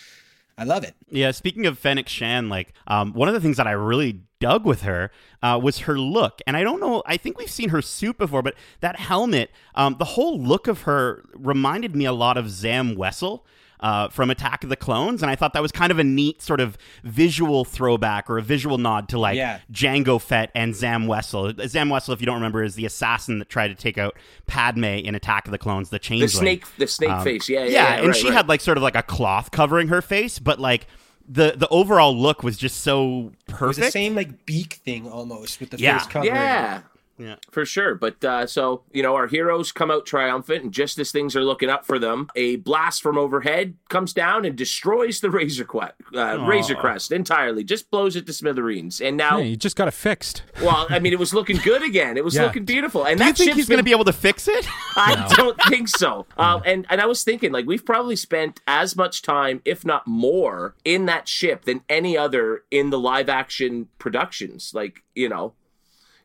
[0.57, 0.95] I love it.
[1.09, 4.65] Yeah, speaking of Fennec Shand, like um, one of the things that I really dug
[4.65, 5.11] with her
[5.43, 7.03] uh, was her look, and I don't know.
[7.05, 10.83] I think we've seen her suit before, but that helmet, um, the whole look of
[10.83, 13.41] her reminded me a lot of Zam Wesell.
[13.85, 16.41] Uh, from Attack of the Clones, and I thought that was kind of a neat
[16.41, 19.59] sort of visual throwback or a visual nod to like Yeah.
[19.71, 21.67] Django Fett and Zam Wesell.
[21.69, 24.17] Zam Wesell, if you don't remember, is the assassin that tried to take out
[24.47, 27.65] Padme in Attack of the Clones, the the snake, the snake Um, face, yeah, yeah,
[27.65, 28.33] yeah, yeah, and right, she right.
[28.37, 30.87] had like sort of like a cloth covering her face, but like
[31.29, 33.85] the the overall look was just so It was perfect.
[33.85, 35.99] the same like beak thing almost with the Yeah.
[35.99, 36.33] face covering.
[36.33, 36.81] yeah.
[37.17, 37.35] Yeah.
[37.49, 37.95] For sure.
[37.95, 41.43] But uh, so, you know, our heroes come out triumphant, and just as things are
[41.43, 45.93] looking up for them, a blast from overhead comes down and destroys the Razor, que-
[46.13, 48.99] uh, Razor Crest entirely, just blows it to smithereens.
[48.99, 50.43] And now, Yeah, you just got it fixed.
[50.61, 52.17] well, I mean, it was looking good again.
[52.17, 52.43] It was Yeah.
[52.43, 53.05] looking beautiful.
[53.05, 54.67] And Do you think he's going to be able to fix it?
[54.97, 56.25] I don't think so.
[56.37, 60.05] Um, and and I was thinking, like, we've probably spent as much time, if not
[60.05, 64.71] more, in that ship than any other in the live action productions.
[64.73, 65.53] Like, you know,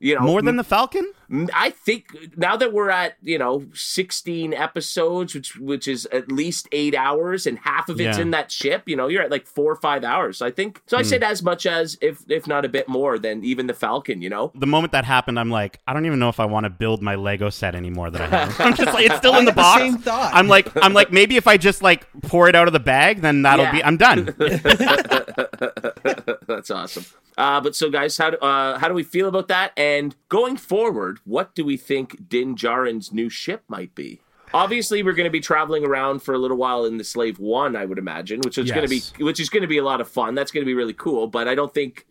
[0.00, 1.12] you know, More than the Falcon?
[1.54, 6.66] I think now that we're at you know 16 episodes, which which is at least
[6.72, 8.22] eight hours, and half of it's Yeah.
[8.22, 8.82] in that ship.
[8.86, 10.42] You know, you're at like four or five hours.
[10.42, 10.96] I think so.
[10.96, 11.08] I hmm.
[11.08, 14.22] said as much as, if if not a bit more than even the Falcon.
[14.22, 16.64] You know, The moment that happened, I'm like, I don't even know if I want
[16.64, 18.60] to build my Lego set anymore that I have.
[18.70, 19.80] I'm just like, it's still in the had the box.
[19.82, 20.32] same thought.
[20.34, 23.20] I'm like, I'm like, maybe if I just like pour it out of the bag,
[23.20, 23.72] then that'll Yeah.
[23.72, 24.34] be, I'm done.
[26.50, 27.04] that's awesome.
[27.38, 29.72] Uh, but so guys, how do, uh, how do we feel about that?
[29.76, 34.20] And going forward, what do we think Din Djarin's new ship might be?
[34.52, 37.76] Obviously, we're going to be traveling around for a little while in the Slave One,
[37.76, 40.00] I would imagine, which is going to be which is going to be a lot
[40.00, 40.34] of fun.
[40.34, 41.28] That's going to be really cool.
[41.28, 42.04] But I don't think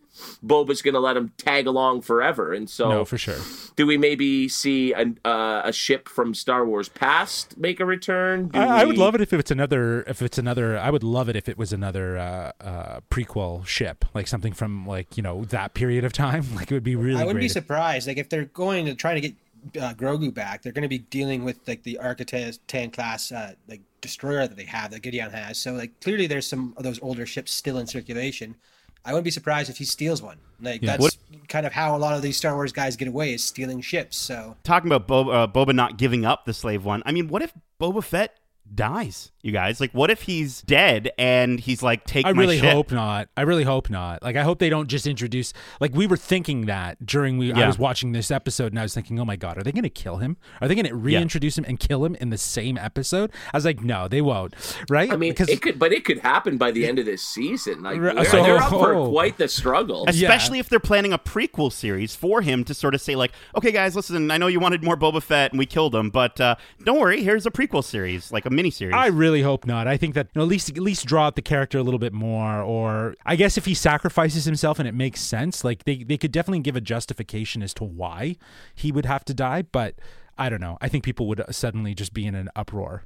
[0.44, 2.52] Boba's going to let him tag along forever.
[2.52, 3.38] And so, No, for sure.
[3.76, 8.48] do we maybe see a, uh, a ship from Star Wars past make a return?
[8.48, 10.02] Do I, I would love it if it's another.
[10.02, 14.04] If it's another, I would love it if it was another uh, uh, prequel ship,
[14.14, 16.44] like something from like you know that period of time.
[16.60, 17.20] Like it would be really.
[17.20, 18.06] I wouldn't be if- surprised.
[18.06, 19.34] Like if they're going to try to get
[19.80, 22.58] uh, Grogu back, they're going to be dealing with like the Arquitens
[22.92, 25.58] class uh, like destroyer that they have that Gideon has.
[25.58, 28.56] So like clearly there's some of those older ships still in circulation.
[29.04, 30.36] I wouldn't be surprised if he steals one.
[30.60, 30.96] Like Yeah.
[30.98, 31.16] that's
[31.48, 34.16] kind of how a lot of these Star Wars guys get away is stealing ships.
[34.16, 37.02] So Talking about Boba, uh, Boba not giving up the Slave One.
[37.06, 38.36] I mean, what if Boba Fett
[38.74, 39.32] dies?
[39.42, 42.72] You guys, like, what if he's dead and he's like, take I my really ship?
[42.72, 43.28] hope not.
[43.36, 44.22] I really hope not.
[44.22, 45.52] Like I hope they don't just introduce.
[45.80, 47.52] Like we were thinking that during we.
[47.52, 49.82] I was watching this episode and I was thinking, oh my god, are they going
[49.84, 50.36] to kill him?
[50.60, 53.30] Are they going to reintroduce him and kill him in the same episode?
[53.52, 54.54] I was like, no, they won't.
[54.88, 55.10] Right?
[55.10, 57.82] I mean, because it could, but it could happen by the end of this season.
[57.82, 59.10] Like, Right, they're, so- they're up for oh.
[59.10, 60.04] quite the struggle.
[60.06, 63.72] Especially if they're planning a prequel series for him to sort of say, like, okay,
[63.72, 66.56] guys, listen, I know you wanted more Boba Fett and we killed him, but uh,
[66.84, 68.94] don't worry, here's a prequel series, like a mini series.
[68.94, 69.86] I really hope not.
[69.86, 71.98] I think that you know, at least at least draw out the character a little
[72.00, 76.02] bit more, or I guess if he sacrifices himself and it makes sense, like they
[76.04, 78.36] they could definitely give a justification as to why
[78.74, 79.62] he would have to die.
[79.62, 79.94] But
[80.38, 80.78] I don't know.
[80.80, 83.04] I think people would suddenly just be in an uproar.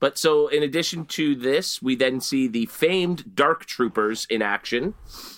[0.00, 4.94] But so, in addition to this, we then see the famed Dark Troopers in action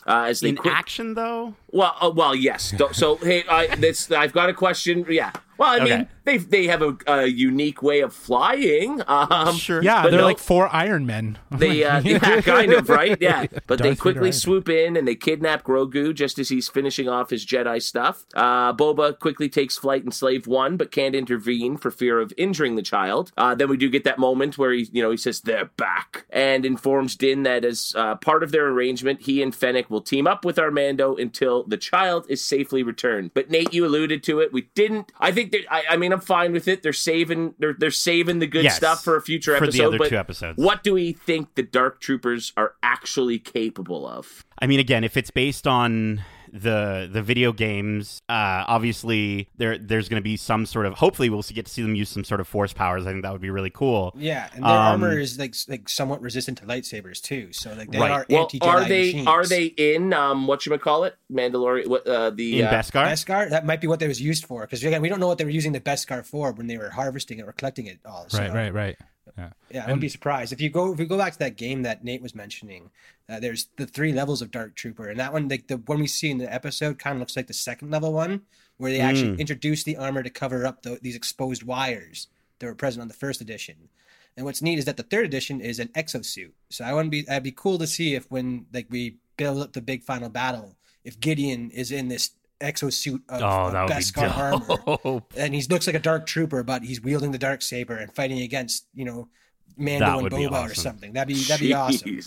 [0.07, 2.73] uh, as they In quick- action, though, Well, uh, well, yes.
[2.77, 5.05] Don't- So, hey, I, this I've got a question.
[5.09, 5.33] Yeah.
[5.61, 9.03] Well, I mean, they they have a, a unique way of flying.
[9.07, 9.83] Um, sure.
[9.83, 11.39] Yeah, they're no- like four Iron Men.
[11.61, 13.19] They, uh, yeah, kind of, right?
[13.21, 13.45] Yeah.
[13.67, 14.33] But they Darth Vader quickly Iron.
[14.33, 18.25] swoop in and they kidnap Grogu just as he's finishing off his Jedi stuff.
[18.35, 22.77] Uh, Boba quickly takes flight in Slave One, but can't intervene for fear of injuring
[22.77, 23.33] the child.
[23.37, 26.25] Uh, then we do get that moment where he, you know, he says, they're back,
[26.31, 30.27] and informs Din that as uh, part of their arrangement, he and Fennec will team
[30.27, 33.33] up with Armando until the child is safely returned.
[33.35, 34.53] But Nate, you alluded to it.
[34.53, 35.13] We didn't.
[35.21, 36.83] I think that, I, I mean, I'm fine with it.
[36.83, 39.87] They're saving, they're, they're saving the good Yes, stuff for a future for the episode.
[39.87, 40.59] other but two episodes.
[40.59, 44.45] What do we think the Dark Troopers are actually capable of?
[44.59, 50.09] I mean, again, if it's based on the the video games, uh, obviously there there's
[50.09, 50.95] going to be some sort of.
[50.95, 53.07] Hopefully, we'll get to see them use some sort of force powers.
[53.07, 54.15] I think that would be really cool.
[54.17, 57.53] Yeah, and their um, armor is like like somewhat resistant to lightsabers too.
[57.53, 58.11] So like they right.
[58.11, 59.27] are well, anti Are they machines.
[59.27, 61.89] are they in um what you call it Mandalorian?
[61.89, 63.07] What uh, the in uh, Beskar?
[63.07, 65.39] Beskar that might be what they was used for because again we don't know what
[65.39, 68.27] they were using the Beskar for when they were harvesting it or collecting it all.
[68.29, 68.39] So.
[68.39, 68.97] Right, right, right.
[69.37, 71.57] Yeah, yeah, I wouldn't be surprised if you go if you go back to that
[71.57, 72.91] game that Nate was mentioning.
[73.29, 76.07] Uh, there's the three levels of Dark Trooper, and that one, like the one we
[76.07, 78.43] see in the episode, kind of looks like the second level one,
[78.77, 79.05] where they mm.
[79.05, 83.09] actually introduce the armor to cover up the, these exposed wires that were present on
[83.09, 83.89] the first edition.
[84.37, 86.53] And what's neat is that the third edition is an exosuit.
[86.71, 87.29] So I wouldn't be.
[87.29, 90.77] I'd be cool to see if when like we build up the big final battle,
[91.05, 92.31] if Gideon is in this
[92.61, 97.01] exosuit of, oh, of Beskar armor, and he looks like a dark trooper, but he's
[97.01, 99.29] wielding the dark saber and fighting against you know
[99.77, 100.71] Mando and Boba awesome.
[100.71, 101.13] or something.
[101.13, 102.21] That'd be that'd be awesome.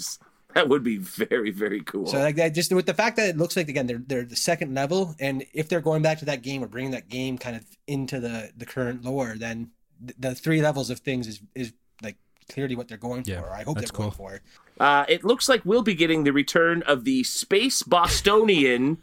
[0.53, 2.07] That would be very very cool.
[2.07, 4.35] So like that, just with the fact that it looks like again they're they're the
[4.35, 7.55] second level, and if they're going back to that game or bringing that game kind
[7.55, 11.73] of into the the current lore, then the, the three levels of things is is
[12.01, 12.17] like
[12.51, 13.49] clearly what they're going yeah, for.
[13.51, 14.09] I hope they're cool.
[14.09, 14.41] going for.
[14.79, 18.97] Uh, it looks like we'll be getting the return of the space Bostonian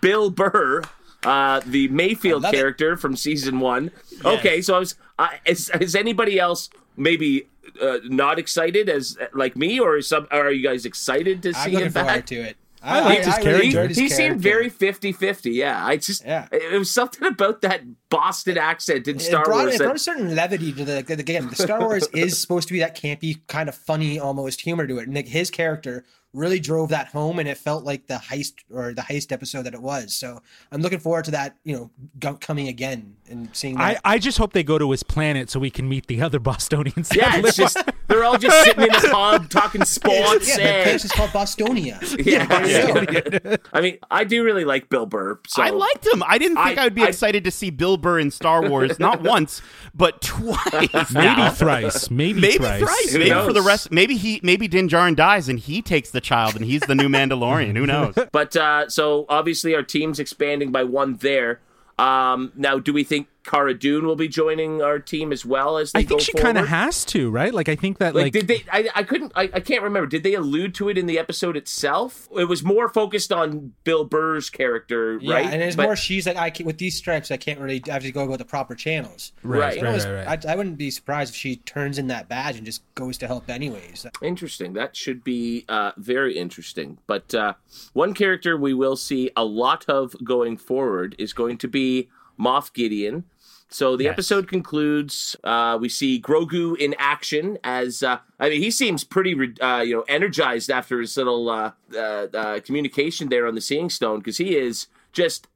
[0.00, 0.82] Bill Burr
[1.26, 2.98] uh, the Mayfield character it.
[2.98, 3.90] from season one.
[4.10, 4.24] Yes.
[4.24, 4.94] Okay, so I was.
[5.18, 7.48] Uh, is, is anybody else maybe
[7.82, 10.28] uh, not excited as like me, or is some?
[10.30, 12.26] Are you guys excited to see him back?
[12.26, 12.56] to it.
[12.82, 13.88] I, liked his character.
[13.88, 16.46] He, he seemed very 50-50, Yeah, I just yeah.
[16.52, 19.74] It was something about that Boston accent in Star it brought, Wars.
[19.74, 21.48] It brought a certain levity to the again.
[21.48, 24.98] The Star Wars is supposed to be that campy, kind of funny, almost humor to
[24.98, 26.04] it, and his character
[26.36, 29.74] really drove that home and it felt like the heist or the heist episode that
[29.74, 30.14] it was.
[30.14, 34.00] So I'm looking forward to that, you know, coming again and seeing that.
[34.04, 36.38] I, I just hope they go to his planet so we can meet the other
[36.38, 37.14] Bostonians.
[37.16, 40.48] Yeah, it's just they're all just sitting in a pub talking sports.
[40.48, 40.80] Yeah, and...
[40.80, 41.96] the place is called Bostonia.
[42.26, 43.56] Yeah, yeah.
[43.72, 45.38] I mean, I do really like Bill Burr.
[45.46, 46.22] So I liked him.
[46.26, 48.98] I didn't think I, would be I, excited to see Bill Burr in Star Wars,
[48.98, 49.62] not once,
[49.94, 51.12] but twice.
[51.12, 52.10] maybe thrice.
[52.10, 52.80] Maybe, maybe thrice.
[52.80, 53.14] thrice.
[53.14, 53.92] Maybe for the rest.
[53.92, 54.40] Maybe he.
[54.42, 57.76] Maybe Din Djarin dies and he takes the child and he's the new Mandalorian.
[57.76, 58.14] Who knows?
[58.32, 61.60] But uh, so obviously our team's expanding by one there.
[61.98, 65.92] Um, now, do we think Cara Dune will be joining our team as well as
[65.92, 67.54] they I think she kind of has to, right?
[67.54, 68.64] Like I think that like, like, did they?
[68.70, 69.32] I, I couldn't.
[69.36, 70.06] I, I can't remember.
[70.06, 72.28] Did they allude to it in the episode itself?
[72.36, 75.46] It was more focused on Bill Burr's character, yeah, right?
[75.46, 77.30] and it's but, more she's like I can, with these stripes.
[77.30, 79.32] I can't really have to go about the proper channels.
[79.42, 80.44] Right, right, right, right, right.
[80.46, 83.28] I, I, wouldn't be surprised if she turns in that badge and just goes to
[83.28, 84.06] help anyways.
[84.22, 84.72] Interesting.
[84.72, 86.98] That should be uh, very interesting.
[87.06, 87.54] But uh,
[87.92, 92.72] one character we will see a lot of going forward is going to be Moff
[92.72, 93.24] Gideon
[93.68, 94.12] so the yes.
[94.12, 95.34] episode concludes.
[95.42, 99.96] Uh, we see Grogu in action as uh, I mean he seems pretty uh, you
[99.96, 104.38] know energized after his little uh, uh, uh, communication there on the Seeing Stone because
[104.38, 105.48] he is just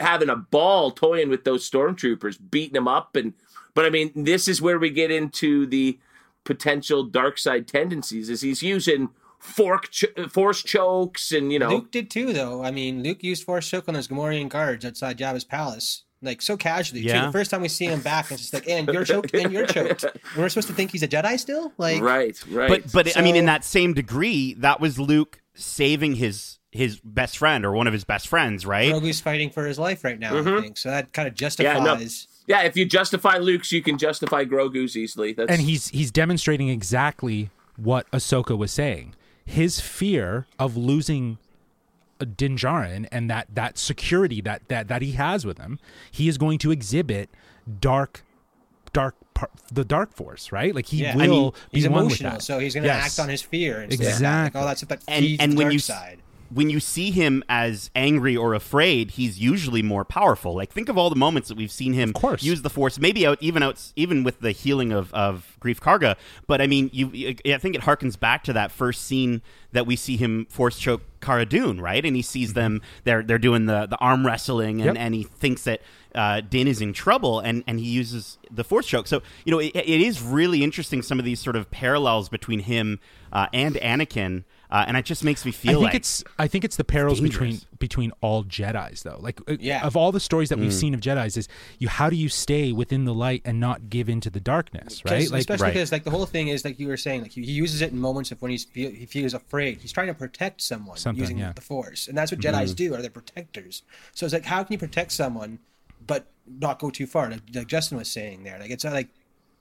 [0.00, 3.34] having a ball toying with those stormtroopers, beating them up and.
[3.74, 5.98] But I mean, this is where we get into the
[6.44, 8.30] potential dark side tendencies.
[8.30, 9.08] Is he's using
[9.40, 12.62] fork ch- force chokes and you know Luke did too though.
[12.62, 16.56] I mean, Luke used force choke on those Gamorrean guards outside Jabba's palace like so
[16.56, 17.02] casually.
[17.02, 17.20] Yeah.
[17.20, 17.26] Too.
[17.26, 19.66] The first time we see him back, it's just like, and you're choked, and you're
[19.66, 20.04] choked.
[20.04, 22.68] And we're supposed to think he's a Jedi still, like right, right.
[22.68, 26.98] But but so, I mean, in that same degree, that was Luke saving his his
[27.00, 28.92] best friend or one of his best friends, right?
[28.92, 30.32] Grogu's fighting for his life right now.
[30.32, 30.58] Mm-hmm.
[30.58, 30.90] I think so.
[30.90, 31.76] That kind of justifies.
[32.46, 32.62] Yeah, no.
[32.62, 35.32] yeah, if you justify Luke's, you can justify Grogu's easily.
[35.32, 35.50] That's...
[35.50, 39.14] And he's he's demonstrating exactly what Ahsoka was saying.
[39.44, 41.38] His fear of losing
[42.24, 45.78] Din Djarin and that that security that that that he has with him,
[46.10, 47.30] he is going to exhibit
[47.80, 48.24] dark,
[48.92, 49.16] dark
[49.72, 50.74] the dark force, right?
[50.74, 53.06] Like he yeah, will he, he's be emotional, so he's going to yes.
[53.06, 53.80] act on his fear.
[53.80, 54.58] Oh, exactly.
[54.58, 56.20] Like all that stuff that and, and when dark you, side
[56.54, 60.54] when you see him as angry or afraid, he's usually more powerful.
[60.54, 62.12] Like think of all the moments that we've seen him
[62.44, 66.16] use the force, maybe out even out even with the healing of of Greef Karga.
[66.46, 69.96] But I mean, you I think it harkens back to that first scene that we
[69.96, 72.04] see him force choke Cara Dune, right?
[72.04, 72.60] And he sees mm-hmm.
[72.60, 74.96] them they're they're doing the the arm wrestling, and, yep.
[74.96, 75.80] and he thinks that
[76.14, 79.08] uh, Din is in trouble, and and he uses the force choke.
[79.08, 82.60] So you know, it, it is really interesting some of these sort of parallels between
[82.60, 83.00] him
[83.32, 84.44] uh, and Anakin.
[84.70, 85.70] Uh, and it just makes me feel.
[85.70, 86.24] I think like it's.
[86.38, 89.18] I think it's the perils between between all Jedi's though.
[89.20, 89.86] Like, uh, yeah.
[89.86, 90.80] of all the stories that we've mm.
[90.80, 91.48] seen of Jedi's, is
[91.78, 95.30] you how do you stay within the light and not give into the darkness, right?
[95.30, 95.74] Like, especially right.
[95.74, 97.92] because like the whole thing is like you were saying, like he, he uses it
[97.92, 99.80] in moments of when he's feel, he feels afraid.
[99.80, 101.52] He's trying to protect someone Something, using yeah.
[101.52, 102.76] the Force, and that's what Jedi's mm.
[102.76, 102.94] do.
[102.94, 103.82] Are they protectors?
[104.12, 105.58] So it's like how can you protect someone,
[106.06, 107.30] but not go too far?
[107.30, 109.08] Like, like Justin was saying there, like it's not like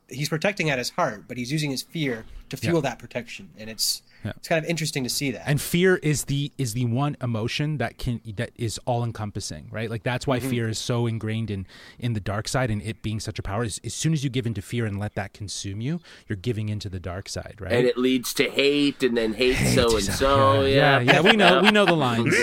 [0.09, 2.89] he's protecting at his heart, but he's using his fear to fuel yeah.
[2.89, 5.43] that protection, and it's it's kind of interesting to see that.
[5.47, 9.89] and fear is the is the one emotion that can that is all encompassing right
[9.89, 11.65] like that's why fear is so ingrained in
[11.99, 14.29] in the dark side and it being such a power as, as soon as you
[14.29, 17.71] give into fear and let that consume you you're giving into the dark side right
[17.73, 20.61] And it leads to hate, and then hate, so and so.
[20.65, 22.33] yeah, Yeah, yeah, we know we know the lines.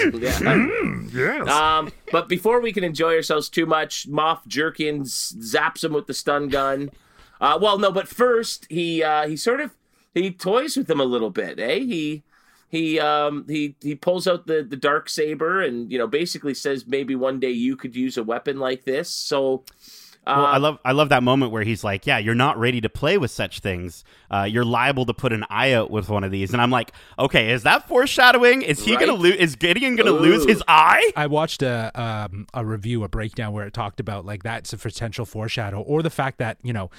[1.13, 1.49] yes.
[1.49, 6.15] Um, but before we can enjoy ourselves too much, Moff Jerkins zaps him with the
[6.15, 6.91] stun gun.
[7.41, 9.71] Uh, well, no, but first he uh, he sort of
[10.15, 11.79] he toys with him a little bit, eh?
[11.79, 12.23] He
[12.69, 16.87] he um he he pulls out the the dark saber and you know basically says
[16.87, 19.11] maybe one day you could use a weapon like this.
[19.11, 19.65] So.
[20.27, 22.83] Well, Uh, I love I love that moment where he's like, "Yeah, you're not ready
[22.83, 24.05] to play with such things.
[24.31, 26.93] Uh, you're liable to put an eye out with one of these." And I'm like,
[27.19, 28.61] "Okay, is that foreshadowing?
[28.61, 29.37] Is he gonna lose?
[29.37, 33.67] Is Gideon gonna lose his eye?" I watched a um, a review, a breakdown where
[33.67, 36.91] it talked about like that's a potential foreshadow, or the fact that you know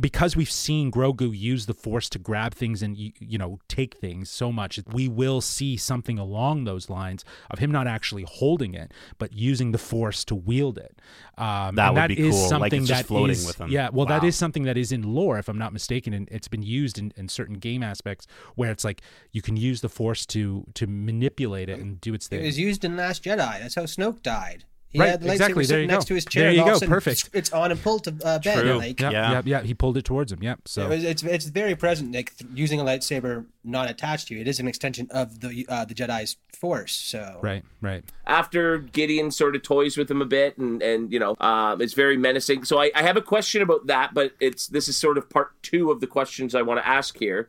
[0.00, 3.96] because we've seen Grogu use the Force to grab things and you, you know take
[3.98, 8.74] things so much, we will see something along those lines of him not actually holding
[8.74, 10.98] it, but using the Force to wield it.
[11.38, 13.68] Um, That and would be is cool, like Something it's just floating is- with him.
[13.70, 14.28] Yeah, well, that Wow.
[14.28, 17.12] is something that is in lore, if I'm not mistaken, and it's been used in,
[17.16, 21.68] in certain game aspects where it's like you can use the Force to to manipulate
[21.68, 22.40] it and do its thing.
[22.40, 23.60] It was used in Last Jedi.
[23.60, 24.64] That's how Snoke died.
[24.92, 25.54] He Right, had the lightsaber exactly.
[25.54, 26.08] There sitting you next go.
[26.08, 26.42] to his chair.
[26.42, 26.86] There you all of a go.
[26.86, 27.30] Perfect.
[27.32, 28.60] It's on and pulled to uh, bed.
[28.60, 28.74] True.
[28.76, 29.32] Like, Yep, Yeah.
[29.32, 29.64] yep, yep.
[29.64, 30.42] He pulled it towards him.
[30.42, 30.68] Yep.
[30.68, 32.14] So It was, it's it's very present.
[32.14, 35.64] Like th- using a lightsaber not attached to you, it is an extension of the
[35.68, 36.92] uh, the Jedi's force.
[36.92, 38.04] So right, right.
[38.26, 41.94] after Gideon sort of toys with him a bit, and and you know, um, it's
[41.94, 42.64] very menacing.
[42.64, 45.52] So I, I have a question about that, but it's this is sort of part
[45.62, 47.48] two of the questions I want to ask here,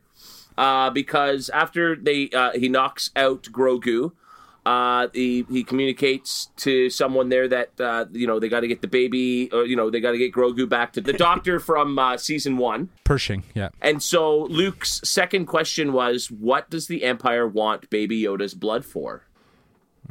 [0.56, 4.12] uh, because after they uh, he knocks out Grogu.
[4.66, 8.80] Uh, he he communicates to someone there that uh, you know they got to get
[8.80, 11.98] the baby, or you know they got to get Grogu back to the doctor from
[11.98, 12.88] uh, season one.
[13.04, 13.42] Pershing.
[13.54, 13.68] Yeah.
[13.82, 19.24] And so Luke's second question was, "What does the Empire want Baby Yoda's blood for?"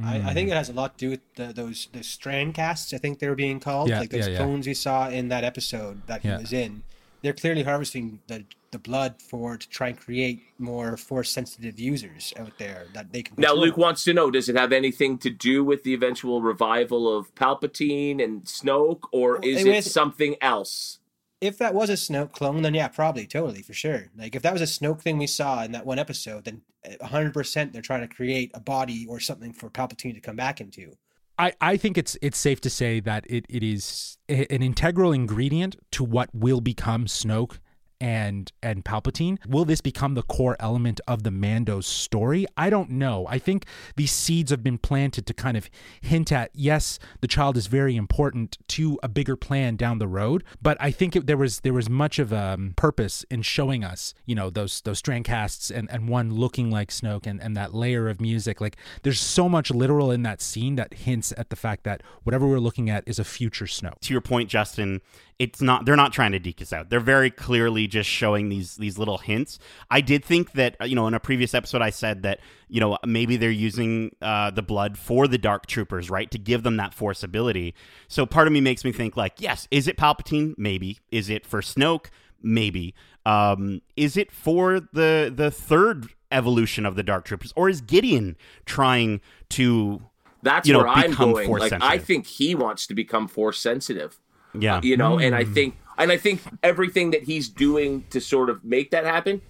[0.03, 2.93] I, I think it has a lot to do with the, those the strand casts.
[2.93, 4.37] I think they were being called Yeah, like those yeah, yeah.
[4.37, 6.39] clones we saw in that episode that he Yeah.
[6.39, 6.81] was in.
[7.23, 12.33] They're clearly harvesting the the blood for to try and create more force sensitive users
[12.37, 13.35] out there that they can.
[13.37, 13.53] Now.
[13.53, 17.33] Luke wants to know: Does it have anything to do with the eventual revival of
[17.35, 20.99] Palpatine and Snoke, or is it was- something else?
[21.43, 24.07] if that was a Snoke clone, then yeah, probably, totally, for sure.
[24.17, 26.95] Like if that was a Snoke thing we saw in that one episode, then eh,
[27.05, 30.61] hundred percent they're trying to create a body or something for Palpatine to come back
[30.61, 30.95] into.
[31.43, 35.75] I, I think it's it's safe to say that it, it is an integral ingredient
[35.91, 37.59] to what will become Snoke
[37.99, 39.37] and and Palpatine.
[39.47, 42.45] Will this become the core element of the Mando's story?
[42.55, 43.25] I don't know.
[43.29, 43.65] I think
[43.95, 45.69] these seeds have been planted to kind of
[46.01, 50.43] hint at yes, the child is very important to a bigger plan down the road.
[50.61, 53.83] But I think it, there was there was much of a um, purpose in showing
[53.83, 57.55] us, you know, those those strand casts and, and one looking like Snoke and, and
[57.57, 58.61] that layer of music.
[58.61, 62.47] Like there's so much literal in that scene that hints at the fact that whatever
[62.47, 63.99] we're looking at is a future Snoke.
[64.01, 65.01] to your point, Justin,
[65.39, 66.89] it's not they're not trying to deke us out.
[66.89, 69.59] They're very clearly just showing these these little hints.
[69.89, 72.79] I did think that uh, you know in a previous episode I said that you
[72.79, 76.77] know maybe they're using uh, the blood for the Dark Troopers, right, to give them
[76.77, 77.73] that force ability.
[78.07, 80.53] So part of me makes me think like, yes, is it Palpatine?
[80.57, 80.99] Maybe.
[81.11, 82.07] Is it for Snoke?
[82.41, 82.93] Maybe.
[83.25, 88.35] Um, is it for the the third evolution of the Dark Troopers, or is Gideon
[88.65, 90.01] trying to
[90.41, 91.49] That's You know, where I'm going.
[91.49, 94.19] Like, I think he wants to become force sensitive.
[94.53, 95.41] Yeah You know, and Hmm.
[95.41, 99.41] I think, and I think everything that he's doing to sort of make that happen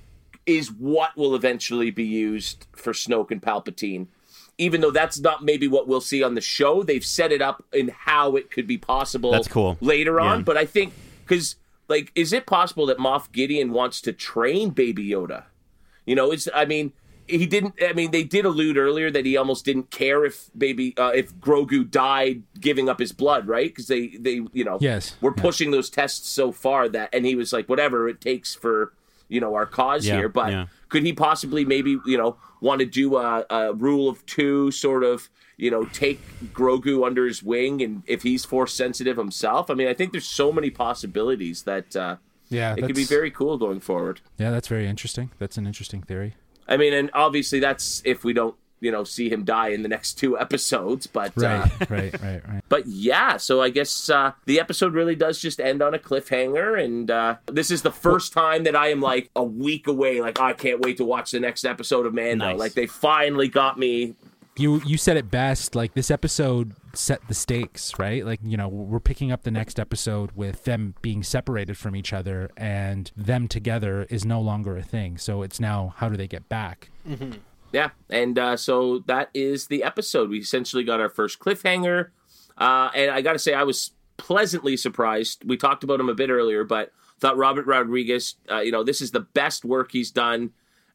[0.45, 4.07] is what will eventually be used for Snoke and Palpatine.
[4.57, 7.63] Even though that's not maybe what we'll see on the show, they've set it up
[7.73, 9.31] in how it could be possible.
[9.31, 9.77] That's cool.
[9.81, 10.39] later on.
[10.39, 10.43] Yeah.
[10.43, 10.93] But I think
[11.25, 11.55] because
[11.87, 15.45] like, is it possible that Moff Gideon wants to train Baby Yoda?
[16.05, 16.47] You know, it's.
[16.53, 16.91] I mean,
[17.27, 17.75] he didn't.
[17.81, 21.33] I mean, they did allude earlier that he almost didn't care if baby uh, if
[21.35, 23.69] Grogu died giving up his blood, right?
[23.69, 25.41] Because they they you know Yes, we're yeah.
[25.43, 28.93] pushing those tests so far that, and he was like, whatever it takes for
[29.29, 30.29] you know our cause Yeah, here.
[30.29, 30.65] But yeah.
[30.89, 35.03] could he possibly maybe you know want to do a, a rule of two sort
[35.03, 35.29] of?
[35.55, 36.19] You know, take
[36.51, 40.27] Grogu under his wing, and if he's force sensitive himself, I mean, I think there's
[40.27, 42.15] so many possibilities that uh,
[42.49, 44.21] Yeah, it could be very cool going forward.
[44.39, 45.29] Yeah, that's very interesting.
[45.37, 46.33] That's an interesting theory.
[46.67, 49.87] I mean, and obviously that's if we don't, you know, see him die in the
[49.87, 51.07] next two episodes.
[51.07, 52.63] But uh, Right, right, right, right.
[52.69, 56.83] but yeah, so I guess uh, the episode really does just end on a cliffhanger,
[56.83, 60.19] and uh, this is the first time that I am like a week away.
[60.21, 62.45] Like I can't wait to watch the next episode of Mando.
[62.45, 62.59] Nice.
[62.59, 64.15] Like they finally got me
[64.55, 65.75] you you said it best.
[65.75, 68.25] Like this episode set the stakes, right?
[68.25, 72.13] Like you know we're picking up the next episode with them being separated from each
[72.13, 75.17] other, and them together is no longer a thing.
[75.17, 76.89] So it's now how do they get back?
[77.07, 77.33] Mm-hmm.
[77.71, 80.29] Yeah, and uh, so that is the episode.
[80.29, 82.09] We essentially got our first cliffhanger,
[82.57, 85.43] uh, and I got to say I was pleasantly surprised.
[85.45, 89.01] We talked about him a bit earlier, but thought Robert Rodriguez, uh, you know, this
[89.01, 90.51] is the best work he's done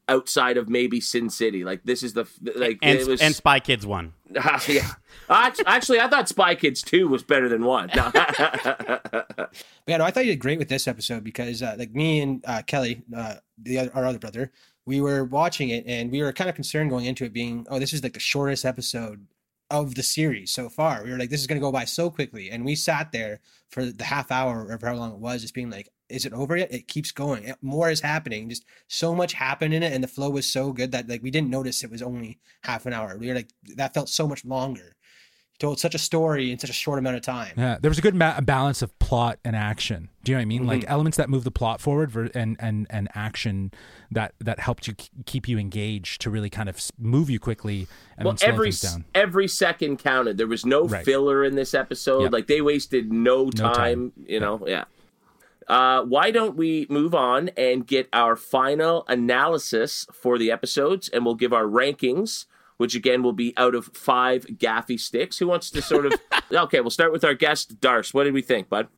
[0.08, 1.64] outside of maybe Sin City.
[1.64, 4.14] Like this is the like and, it was and Spy Kids one.
[4.34, 4.92] Uh, yeah.
[5.30, 7.90] Actually, I thought Spy Kids two was better than one.
[7.94, 8.10] No.
[8.14, 9.52] but
[9.86, 12.44] yeah, no, I thought you did great with this episode because uh, like me and
[12.46, 14.50] uh, Kelly, uh, the other, our other brother,
[14.86, 17.78] we were watching it and we were kind of concerned going into it being, oh,
[17.78, 19.26] this is like the shortest episode
[19.70, 21.04] of the series so far.
[21.04, 22.50] We were like, this is going to go by so quickly.
[22.50, 25.68] And we sat there for the half hour or how long it was, just being
[25.70, 26.72] like, is it over yet?
[26.72, 27.52] It keeps going.
[27.62, 28.48] More is happening.
[28.48, 29.92] Just so much happened in it.
[29.92, 32.86] And the flow was so good that like we didn't notice it was only half
[32.86, 33.16] an hour.
[33.18, 34.96] We were like, that felt so much longer.
[35.52, 37.52] He told such a story in such a short amount of time.
[37.56, 40.08] Yeah, there was a good ma- balance of plot and action.
[40.22, 40.60] Do you know what I mean?
[40.60, 40.68] Mm-hmm.
[40.68, 43.72] Like elements that move the plot forward ver- and and and action
[44.10, 47.86] that that helped you k- keep you engaged to really kind of move you quickly.
[48.16, 48.72] And well, every
[49.14, 50.38] every second counted.
[50.38, 51.04] There was no right.
[51.04, 52.22] filler in this episode.
[52.22, 52.32] Yep.
[52.32, 53.66] Like they wasted no time.
[53.66, 54.12] No time.
[54.26, 54.84] You know, yeah.
[55.68, 61.24] Uh, why don't we move on and get our final analysis for the episodes, and
[61.24, 62.46] we'll give our rankings
[62.78, 65.36] which again will be out of five gaffi sticks.
[65.38, 66.14] Who wants to sort of?
[66.52, 68.14] okay, we'll start with our guest, Darce.
[68.14, 68.88] What did we think, bud?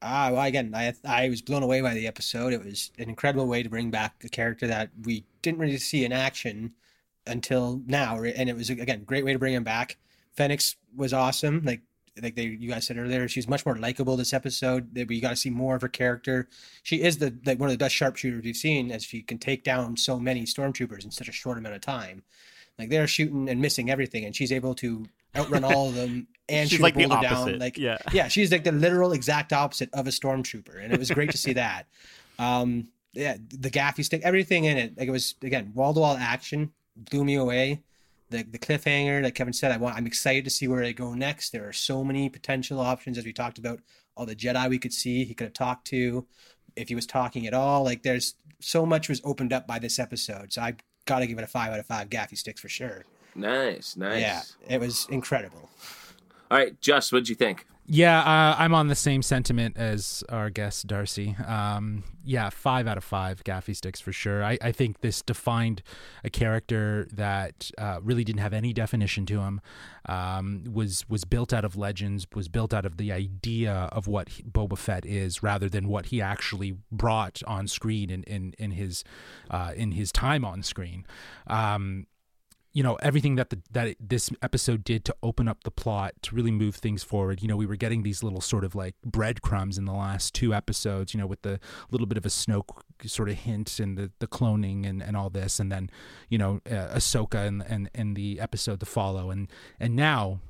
[0.00, 2.52] Ah, well, again, I I was blown away by the episode.
[2.52, 6.04] It was an incredible way to bring back a character that we didn't really see
[6.04, 6.72] in action
[7.26, 9.98] until now, and it was again great way to bring him back.
[10.32, 10.60] Fennec
[10.96, 11.62] was awesome.
[11.64, 11.82] Like
[12.22, 14.94] like they you guys said earlier, she's much more likable this episode.
[14.94, 16.48] That we got to see more of her character.
[16.82, 19.64] She is the like one of the best sharpshooters we've seen, as she can take
[19.64, 22.22] down so many stormtroopers in such a short amount of time.
[22.78, 25.06] Like they're shooting and missing everything, and she's able to
[25.36, 27.58] outrun all of them and she's shoot like boulder down.
[27.58, 31.10] Like yeah, yeah, she's like the literal exact opposite of a stormtrooper, and it was
[31.10, 31.86] great to see that.
[32.36, 36.16] Um, yeah, the gaffi stick, everything in it, like it was again wall to wall
[36.16, 37.80] action, blew me away.
[38.30, 39.96] The the cliffhanger, like Kevin said, I want.
[39.96, 41.50] I'm excited to see where they go next.
[41.50, 43.80] There are so many potential options, as we talked about.
[44.16, 46.26] All the Jedi we could see, he could have talked to,
[46.76, 47.84] if he was talking at all.
[47.84, 50.52] Like there's so much was opened up by this episode.
[50.52, 53.04] So I got to give it a five out of five gaffi sticks for sure.
[53.34, 54.20] Nice, nice.
[54.20, 55.68] Yeah, it was incredible.
[56.50, 57.66] All right, Just, what'd you think?
[57.86, 61.36] Yeah, uh, I'm on the same sentiment as our guest Darcy.
[61.46, 64.42] Um, yeah, five out of five gaffi sticks for sure.
[64.42, 65.82] I, I think this defined
[66.24, 69.60] a character that uh, really didn't have any definition to him.
[70.06, 72.26] Um, was was built out of legends.
[72.34, 76.06] Was built out of the idea of what he, Boba Fett is, rather than what
[76.06, 79.04] he actually brought on screen in in, in his
[79.50, 81.04] uh, in his time on screen.
[81.46, 82.06] Um,
[82.74, 86.34] you know everything that the that this episode did to open up the plot to
[86.34, 89.78] really move things forward you know we were getting these little sort of like breadcrumbs
[89.78, 91.58] in the last two episodes you know with the
[91.90, 95.30] little bit of a Snoke sort of hint and the the cloning and and all
[95.30, 95.88] this and then
[96.28, 99.48] you know uh, Ahsoka and and and the episode to follow and
[99.78, 100.40] and now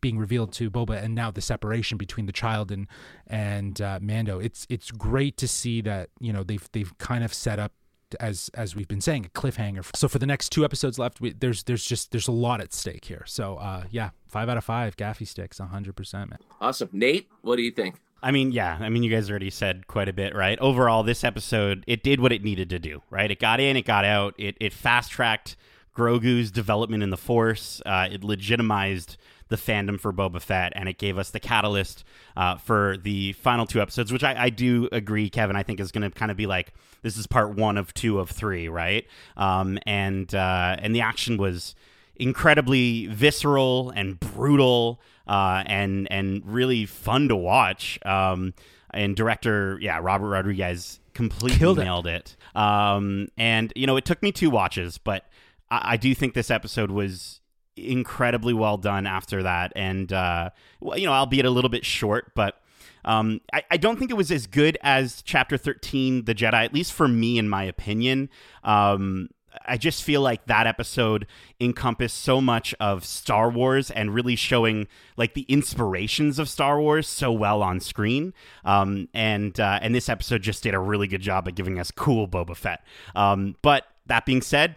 [0.00, 2.86] being revealed to Boba, and now the separation between the child and
[3.26, 4.38] and uh, Mando.
[4.38, 7.72] It's it's great to see that you know they've they've kind of set up
[8.20, 11.32] as as we've been saying a cliffhanger so for the next two episodes left we,
[11.32, 14.64] there's there's just there's a lot at stake here so uh yeah five out of
[14.64, 18.78] five gaffi sticks 100% man awesome nate what do you think I mean, yeah.
[18.80, 20.58] I mean, you guys already said quite a bit, right?
[20.58, 23.30] Overall, this episode it did what it needed to do, right?
[23.30, 25.54] It got in, it got out, it it fast tracked
[25.96, 27.80] Grogu's development in the Force.
[27.84, 29.16] Uh, it legitimized
[29.48, 32.04] the fandom for Boba Fett, and it gave us the catalyst
[32.36, 35.56] uh, for the final two episodes, which I, I do agree, Kevin.
[35.56, 36.72] I think is going to kind of be like
[37.02, 39.06] this is part one of two of three, right?
[39.36, 41.74] Um, and uh, and the action was
[42.16, 47.98] incredibly visceral and brutal, uh, and and really fun to watch.
[48.04, 48.54] Um,
[48.90, 52.36] and director, yeah, Robert Rodriguez completely Killed nailed it.
[52.54, 52.60] it.
[52.60, 55.24] Um, and you know, it took me two watches, but
[55.70, 57.40] I, I do think this episode was
[57.76, 59.72] incredibly well done after that.
[59.76, 60.50] And, uh,
[60.80, 62.60] well, you know, albeit a little bit short, but
[63.04, 66.74] um, I, I, don't think it was as good as Chapter 13, The Jedi, at
[66.74, 68.28] least for me, in my opinion.
[68.64, 69.28] Um,
[69.64, 71.26] I just feel like that episode
[71.60, 77.06] encompassed so much of Star Wars and really showing like the inspirations of Star Wars
[77.06, 78.34] so well on screen.
[78.64, 81.90] Um, and uh, and this episode just did a really good job at giving us
[81.90, 82.84] cool Boba Fett.
[83.14, 84.76] Um, but that being said,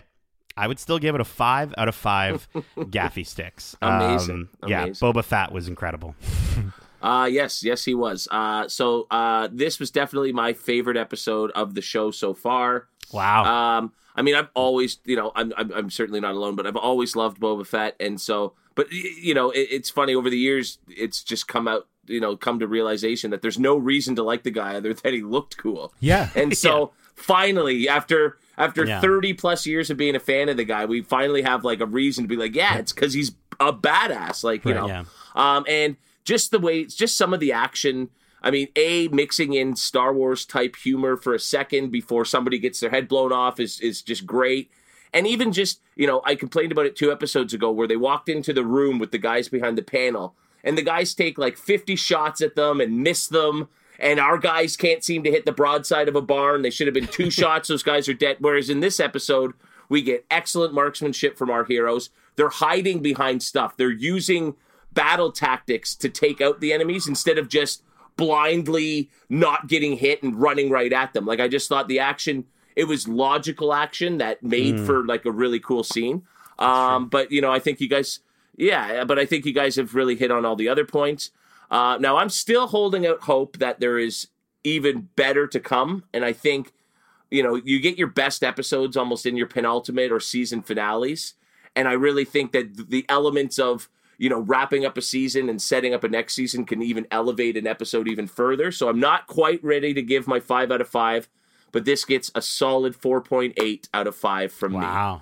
[0.60, 2.47] I would still give it a five out of five
[2.78, 3.78] gaffi sticks.
[3.82, 4.49] Amazing.
[4.62, 5.07] Um, yeah, Amazing.
[5.07, 6.16] Boba Fat was incredible.
[7.01, 8.28] Uh yes, yes he was.
[8.30, 12.89] Uh so uh this was definitely my favorite episode of the show so far.
[13.14, 13.45] Wow.
[13.45, 16.76] Um, I mean, I've always, you know, I'm, I'm, I'm certainly not alone, but I've
[16.76, 20.80] always loved Boba Fett, and so, but you know, it, it's funny over the years,
[20.89, 24.43] it's just come out, you know, come to realization that there's no reason to like
[24.43, 25.93] the guy other than he looked cool.
[26.01, 26.30] Yeah.
[26.36, 29.01] And so finally, after after Yeah.
[29.01, 31.86] 30 plus years of being a fan of the guy, we finally have like a
[31.88, 34.43] reason to be like, yeah, it's because he's a badass.
[34.43, 34.82] Like, you Right.
[34.82, 35.03] know, Yeah.
[35.36, 35.95] um, and
[36.26, 38.10] just the way, just some of the action.
[38.43, 42.80] I mean, a mixing in Star Wars type humor for a second before somebody gets
[42.80, 44.70] their head blown off is is just great.
[45.14, 48.30] And even just, you know, I complained about it two episodes ago where they walked
[48.30, 51.95] into the room with the guys behind the panel and the guys take like 50
[51.95, 53.70] shots at them and miss them.
[54.00, 56.62] And our guys can't seem to hit the broadside of a barn.
[56.62, 57.68] They should have been two shots.
[57.68, 58.38] Those guys are dead.
[58.39, 59.54] Whereas in this episode,
[59.89, 62.10] we get excellent marksmanship from our heroes.
[62.36, 63.76] They're hiding behind stuff.
[63.76, 64.56] They're using
[64.93, 67.84] battle tactics to take out the enemies instead of just
[68.16, 71.26] blindly not getting hit and running right at them.
[71.26, 72.45] Like I just thought the action
[72.76, 76.24] it was logical action that made for like a really cool scene.
[76.58, 78.20] Um, but you know, I think you guys,
[78.56, 81.32] yeah, but I think you guys have really hit on all the other points.
[81.72, 84.28] Uh, now I'm still holding out hope that there is
[84.63, 86.74] even better to come, and I think
[87.30, 91.36] you know you get your best episodes almost in your penultimate or season finales,
[91.76, 95.61] and I really think that the elements of you know wrapping up a season and
[95.61, 98.72] setting up a next season can even elevate an episode even further.
[98.72, 101.30] So I'm not quite ready to give my five out of five,
[101.72, 105.22] but this gets a solid 4.8 out of five from me Wow.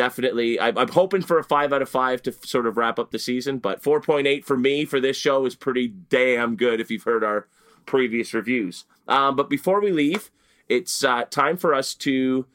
[0.00, 3.10] Definitely I, i'm hoping for a five out of five to sort of wrap up
[3.10, 7.02] the season but 4.8 for me for this show is pretty damn good if you've
[7.02, 7.48] heard our
[7.84, 10.30] previous reviews um, but before we leave
[10.70, 12.46] it's uh, time for us to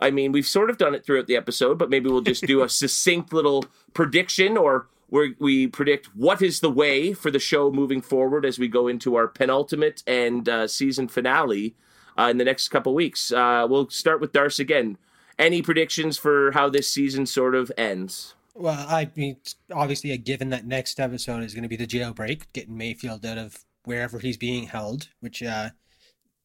[0.00, 2.62] i mean we've sort of done it throughout the episode but maybe we'll just do
[2.62, 7.70] a succinct little prediction or where we predict what is the way for the show
[7.70, 11.76] moving forward as we go into our penultimate and uh, season finale
[12.18, 13.32] uh, in the next couple weeks.
[13.32, 14.96] Uh, we'll start with Darce again.
[15.38, 18.34] Any predictions for how this season sort of ends?
[18.54, 19.36] Well, I mean,
[19.72, 23.38] obviously, a given that next episode is going to be the jailbreak, getting Mayfield out
[23.38, 25.70] of wherever he's being held, which uh,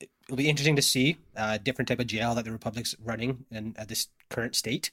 [0.01, 1.17] it'll be interesting to see.
[1.37, 4.91] Uh, different type of jail that the Republic's running in at this current state.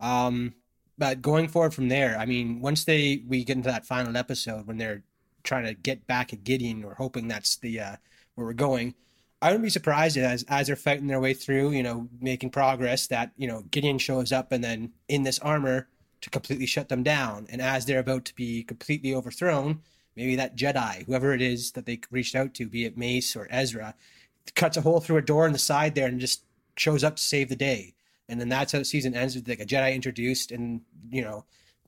[0.00, 0.54] Um,
[0.98, 4.66] but going forward from there, I mean, once they we get into that final episode
[4.66, 5.02] when they're
[5.44, 7.96] trying to get back at Gideon, we're hoping that's the uh,
[8.34, 8.94] where we're going.
[9.42, 13.06] I wouldn't be surprised as as they're fighting their way through, you know, making progress
[13.06, 15.88] that you know Gideon shows up and then in this armor
[16.20, 17.46] to completely shut them down.
[17.50, 19.80] And as they're about to be completely overthrown,
[20.16, 23.48] maybe that Jedi, whoever it is that they reached out to, be it Mace or
[23.50, 23.94] Ezra,
[24.54, 26.44] cuts a hole through a door in the side there and just
[26.76, 27.94] shows up to save the day.
[28.28, 31.44] And then that's how the season ends with like a Jedi introduced and you know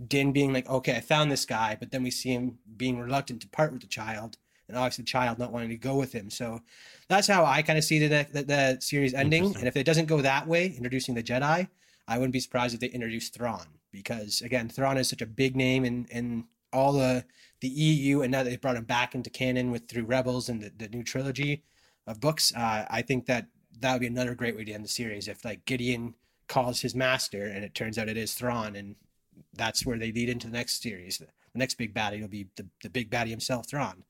[0.08, 3.42] Din being like, okay, I found this guy, but then we see him being reluctant
[3.42, 4.38] to part with the child,
[4.72, 6.30] and obviously the child not wanting to go with him.
[6.30, 6.60] So
[7.08, 9.54] that's how I kind of see the, the the series ending.
[9.56, 11.68] And if it doesn't go that way, introducing the Jedi,
[12.08, 15.54] I wouldn't be surprised if they introduce Thrawn because again, Thrawn is such a big
[15.54, 17.24] name in in all the
[17.60, 20.72] the EU, and now they brought him back into canon with through Rebels and the,
[20.76, 21.62] the new trilogy
[22.06, 22.52] of books.
[22.56, 23.46] Uh, I think that
[23.80, 26.14] that would be another great way to end the series if like Gideon
[26.48, 28.96] calls his master, and it turns out it is Thrawn, and
[29.54, 31.18] that's where they lead into the next series.
[31.18, 34.04] The next big baddie will be the, the big baddie himself, Thrawn.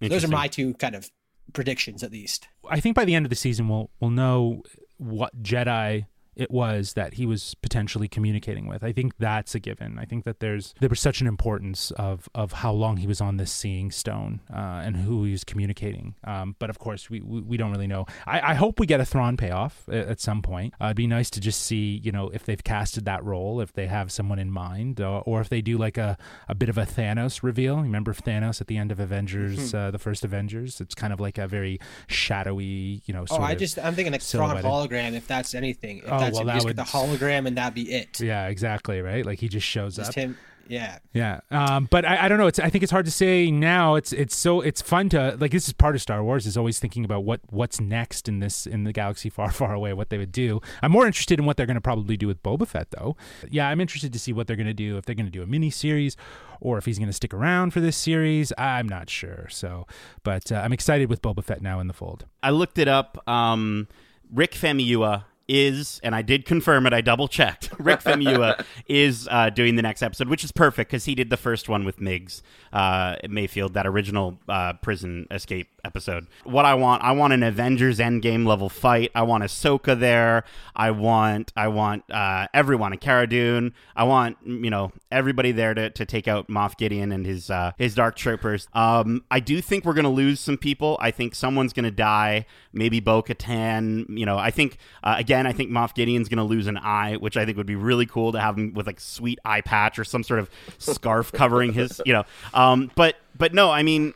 [0.00, 1.10] Those are my two kind of
[1.52, 2.48] predictions, at least.
[2.68, 4.62] I think by the end of the season we'll we'll know
[4.96, 8.82] what Jedi it was that he was potentially communicating with.
[8.84, 9.98] I think that's a given.
[9.98, 13.20] I think that there's there was such an importance of of how long he was
[13.20, 16.14] on this seeing stone uh, and who he was communicating.
[16.24, 18.06] Um, but of course, we, we we don't really know.
[18.26, 20.74] I, I hope we get a Thrawn payoff at, at some point.
[20.80, 23.72] Uh, it'd be nice to just see you know if they've casted that role, if
[23.72, 26.16] they have someone in mind, or, or if they do like a
[26.48, 27.80] a bit of a Thanos reveal.
[27.80, 30.80] Remember Thanos at the end of Avengers, uh, the first Avengers?
[30.80, 33.24] It's kind of like a very shadowy, you know.
[33.30, 35.98] Oh, I just I'm thinking like Thrawn hologram, if that's anything.
[35.98, 38.20] If Oh, that's well, him, that just would- get the hologram and that'd be it.
[38.20, 39.00] Yeah, exactly.
[39.00, 39.24] Right.
[39.26, 40.14] Like he just shows Just up.
[40.14, 40.36] him.
[40.68, 40.98] Yeah.
[41.12, 41.40] Yeah.
[41.50, 42.46] Um, but I, I don't know.
[42.46, 43.96] It's I think it's hard to say now.
[43.96, 46.78] It's it's so it's fun to like this is part of Star Wars is always
[46.78, 49.92] thinking about what what's next in this in the galaxy far far away.
[49.94, 50.60] What they would do.
[50.80, 53.16] I'm more interested in what they're going to probably do with Boba Fett though.
[53.50, 55.42] Yeah, I'm interested to see what they're going to do if they're going to do
[55.42, 56.16] a mini series
[56.60, 58.52] or if he's going to stick around for this series.
[58.56, 59.48] I'm not sure.
[59.50, 59.88] So,
[60.22, 62.26] but uh, I'm excited with Boba Fett now in the fold.
[62.44, 63.26] I looked it up.
[63.28, 63.88] Um,
[64.32, 66.92] Rick Famuyiwa is, and I did confirm it.
[66.92, 67.70] I double checked.
[67.78, 71.36] Rick Famuyiwa is uh, doing the next episode, which is perfect because he did the
[71.36, 72.42] first one with Migs
[72.72, 76.26] uh, Mayfield, that original uh, prison escape episode.
[76.44, 79.10] What I want, I want an Avengers Endgame level fight.
[79.14, 80.44] I want Ahsoka there.
[80.76, 83.74] I want, I want uh, everyone, a Cara Dune.
[83.96, 87.72] I want, you know, everybody there to, to take out Moff Gideon and his uh,
[87.76, 88.68] his Dark Troopers.
[88.72, 90.96] Um, I do think we're gonna lose some people.
[91.00, 92.46] I think someone's gonna die.
[92.72, 94.06] Maybe Bo Katan.
[94.16, 96.76] You know, I think uh, again again, I think Moff Gideon's going to lose an
[96.76, 99.62] eye, which I think would be really cool to have him with like sweet eye
[99.62, 102.24] patch or some sort of scarf covering his, you know.
[102.52, 104.12] Um, but but no, I mean,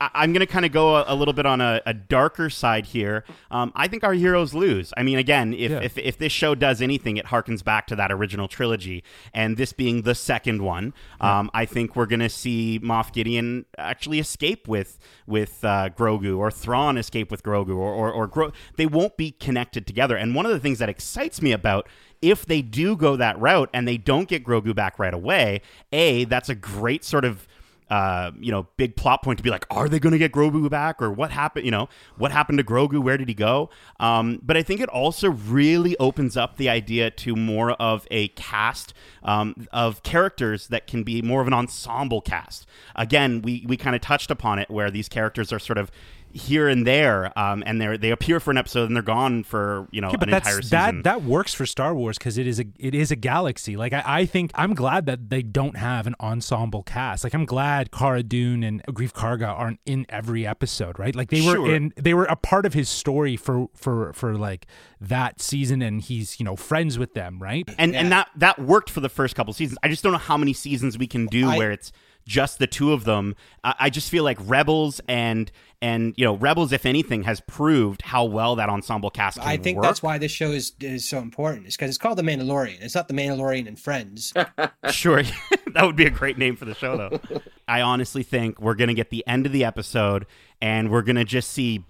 [0.00, 2.50] I- am going to kind of go a, a, little bit on a, a darker
[2.50, 3.24] side here.
[3.50, 4.92] Um, I think our heroes lose.
[4.96, 5.80] I mean, again, if, yeah.
[5.80, 9.72] if, if, this show does anything, it harkens back to that original trilogy, and this
[9.72, 11.38] being the second one, yeah.
[11.38, 16.38] um, I think we're going to see Moff Gideon actually escape with with uh, Grogu,
[16.38, 20.16] or Thrawn escape with Grogu, or or, or Gro- they won't be connected together.
[20.16, 21.88] And one of the things that excites me about
[22.20, 25.60] if they do go that route and they don't get Grogu back right away,
[25.92, 27.46] a that's a great sort of
[27.90, 30.68] uh, you know, big plot point to be like, are they going to get Grogu
[30.68, 31.64] back, or what happened?
[31.64, 33.02] You know, what happened to Grogu?
[33.02, 33.70] Where did he go?
[33.98, 38.28] Um, but I think it also really opens up the idea to more of a
[38.28, 42.66] cast um, of characters that can be more of an ensemble cast.
[42.94, 45.90] Again, we we kind of touched upon it where these characters are sort of
[46.32, 49.88] here and there, um, and they they appear for an episode and they're gone for
[49.90, 50.68] you know yeah, an entire season.
[50.70, 53.76] That that works for Star Wars because it is a it is a galaxy.
[53.76, 57.24] Like I, I think I'm glad that they don't have an ensemble cast.
[57.24, 61.14] Like I'm glad Cara Dune and Greef Karga aren't in every episode, right?
[61.14, 61.74] Like they were sure.
[61.74, 64.66] in they were a part of his story for for for like
[65.00, 67.68] that season, and he's you know friends with them, right?
[67.78, 68.00] And yeah.
[68.00, 69.78] and that that worked for the first couple seasons.
[69.82, 71.92] I just don't know how many seasons we can do I, where it's
[72.28, 73.34] just the two of them.
[73.64, 75.50] I just feel like Rebels and
[75.80, 79.38] and you know Rebels, if anything, has proved how well that ensemble cast.
[79.40, 79.84] I think work.
[79.84, 81.66] that's why this show is is so important.
[81.66, 82.80] It's because it's called The Mandalorian.
[82.80, 84.32] It's not The Mandalorian and Friends.
[84.90, 85.22] sure,
[85.72, 87.40] that would be a great name for the show, though.
[87.68, 90.26] I honestly think we're gonna get the end of the episode
[90.60, 91.84] and we're gonna just see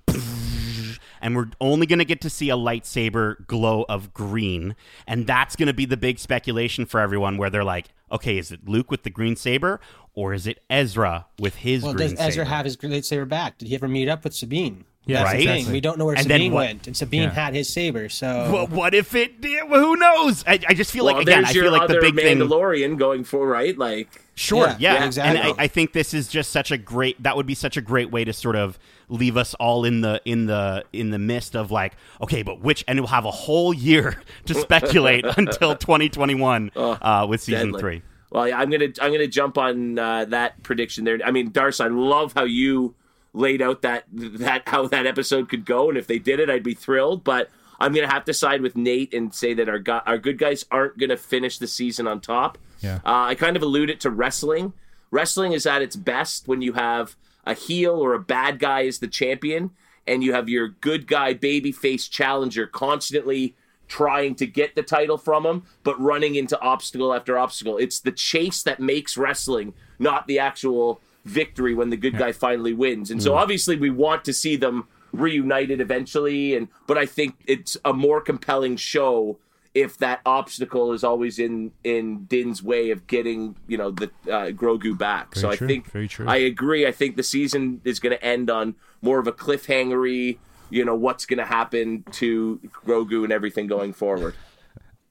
[1.21, 4.77] and we're only going to get to see a lightsaber glow of green.
[5.07, 8.53] And that's going to be the big speculation for everyone where they're like, okay, is
[8.53, 9.81] it Luke with the green saber
[10.19, 12.45] or is it Ezra with his well, green does Ezra saber?
[12.47, 13.57] have his lightsaber back?
[13.57, 14.85] Did he ever meet up with Sabine?
[15.07, 15.41] Yeah, That's right.
[15.43, 15.73] Exactly.
[15.73, 17.31] We don't know where and Sabine went, and Sabine yeah.
[17.31, 18.09] had his saber.
[18.09, 19.65] So, well, what if it did?
[19.69, 20.43] Who knows?
[20.45, 22.97] I, I just feel well, like again, I feel like the big Mandalorian thing...
[22.97, 24.95] going for right, like sure, yeah, yeah.
[24.95, 25.41] yeah exactly.
[25.41, 27.23] And I, I, think this is just such a great.
[27.23, 28.77] That would be such a great way to sort of
[29.09, 32.85] leave us all in the in the in the mist of like, okay, but which?
[32.89, 37.81] And we'll have a whole year to speculate until 2021 uh, with season deadly.
[37.81, 38.03] three.
[38.31, 41.19] Well, I'm gonna I'm gonna jump on uh, that prediction there.
[41.25, 42.95] I mean, Darce, I love how you
[43.33, 46.63] laid out that that how that episode could go, and if they did it, I'd
[46.63, 47.25] be thrilled.
[47.25, 47.51] But
[47.81, 50.65] I'm gonna have to side with Nate and say that our go- our good guys
[50.71, 52.59] aren't gonna finish the season on top.
[52.81, 52.97] Yeah.
[52.97, 54.73] Uh, I kind of alluded to wrestling.
[55.11, 57.17] Wrestling is at its best when you have
[57.47, 59.71] a heel or a bad guy as the champion,
[60.07, 63.57] and you have your good guy babyface challenger constantly
[63.89, 67.79] trying to get the title from him, but running into obstacle after obstacle.
[67.79, 72.19] It's the chase that makes wrestling, not the actual victory when the good yeah.
[72.21, 73.11] guy finally wins.
[73.11, 73.37] And so mm.
[73.37, 78.21] obviously we want to see them reunited eventually and but I think it's a more
[78.21, 79.39] compelling show
[79.75, 84.51] if that obstacle is always in in Din's way of getting you know the uh,
[84.51, 85.35] Grogu back.
[85.35, 85.67] Very so true.
[85.67, 86.21] I think.
[86.27, 86.87] I agree.
[86.87, 90.39] I think the season is going to end on more of a cliffhangery
[90.71, 94.35] you know what's going to happen to Grogu and everything going forward.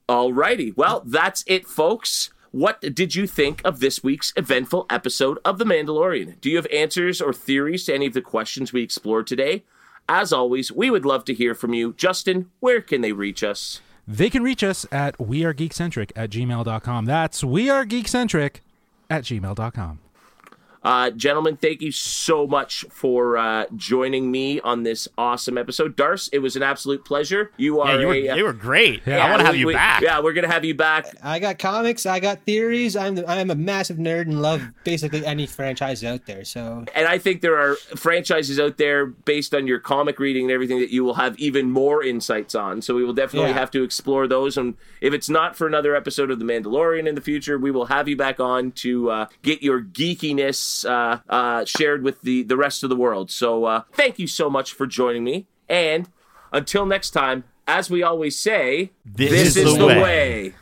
[0.08, 2.30] Alrighty, well that's it, folks.
[2.50, 6.40] What did you think of this week's eventful episode of The Mandalorian?
[6.40, 9.64] Do you have answers or theories to any of the questions we explored today?
[10.08, 11.92] As always, we would love to hear from you.
[11.92, 13.82] Justin, where can they reach us?
[14.06, 17.04] They can reach us at wearegeekcentric at gmail.com.
[17.04, 18.56] That's wearegeekcentric
[19.10, 19.98] at gmail.com.
[20.82, 25.96] Uh, gentlemen, thank you so much for uh, joining me on this awesome episode.
[25.96, 27.50] Darce, it was an absolute pleasure.
[27.56, 29.02] You are yeah, you, were, a, uh, you were great.
[29.06, 30.02] Yeah, I want to have you we, back.
[30.02, 31.06] Yeah, we're gonna have you back.
[31.22, 32.06] I got comics.
[32.06, 32.96] I got theories.
[32.96, 36.44] I'm I'm a massive nerd and love basically any franchise out there.
[36.44, 40.52] So, and I think there are franchises out there based on your comic reading and
[40.52, 42.82] everything that you will have even more insights on.
[42.82, 43.58] So we will definitely yeah.
[43.58, 44.56] have to explore those.
[44.56, 47.86] And if it's not for another episode of The Mandalorian in the future, we will
[47.86, 50.77] have you back on to uh, get your geekiness.
[50.84, 53.30] Uh, uh uh, shared with the, the rest of the world.
[53.30, 55.46] So uh, thank you so much for joining me.
[55.68, 56.08] And
[56.52, 60.02] until next time, as we always say, this, this is, is, the way.
[60.02, 60.54] way.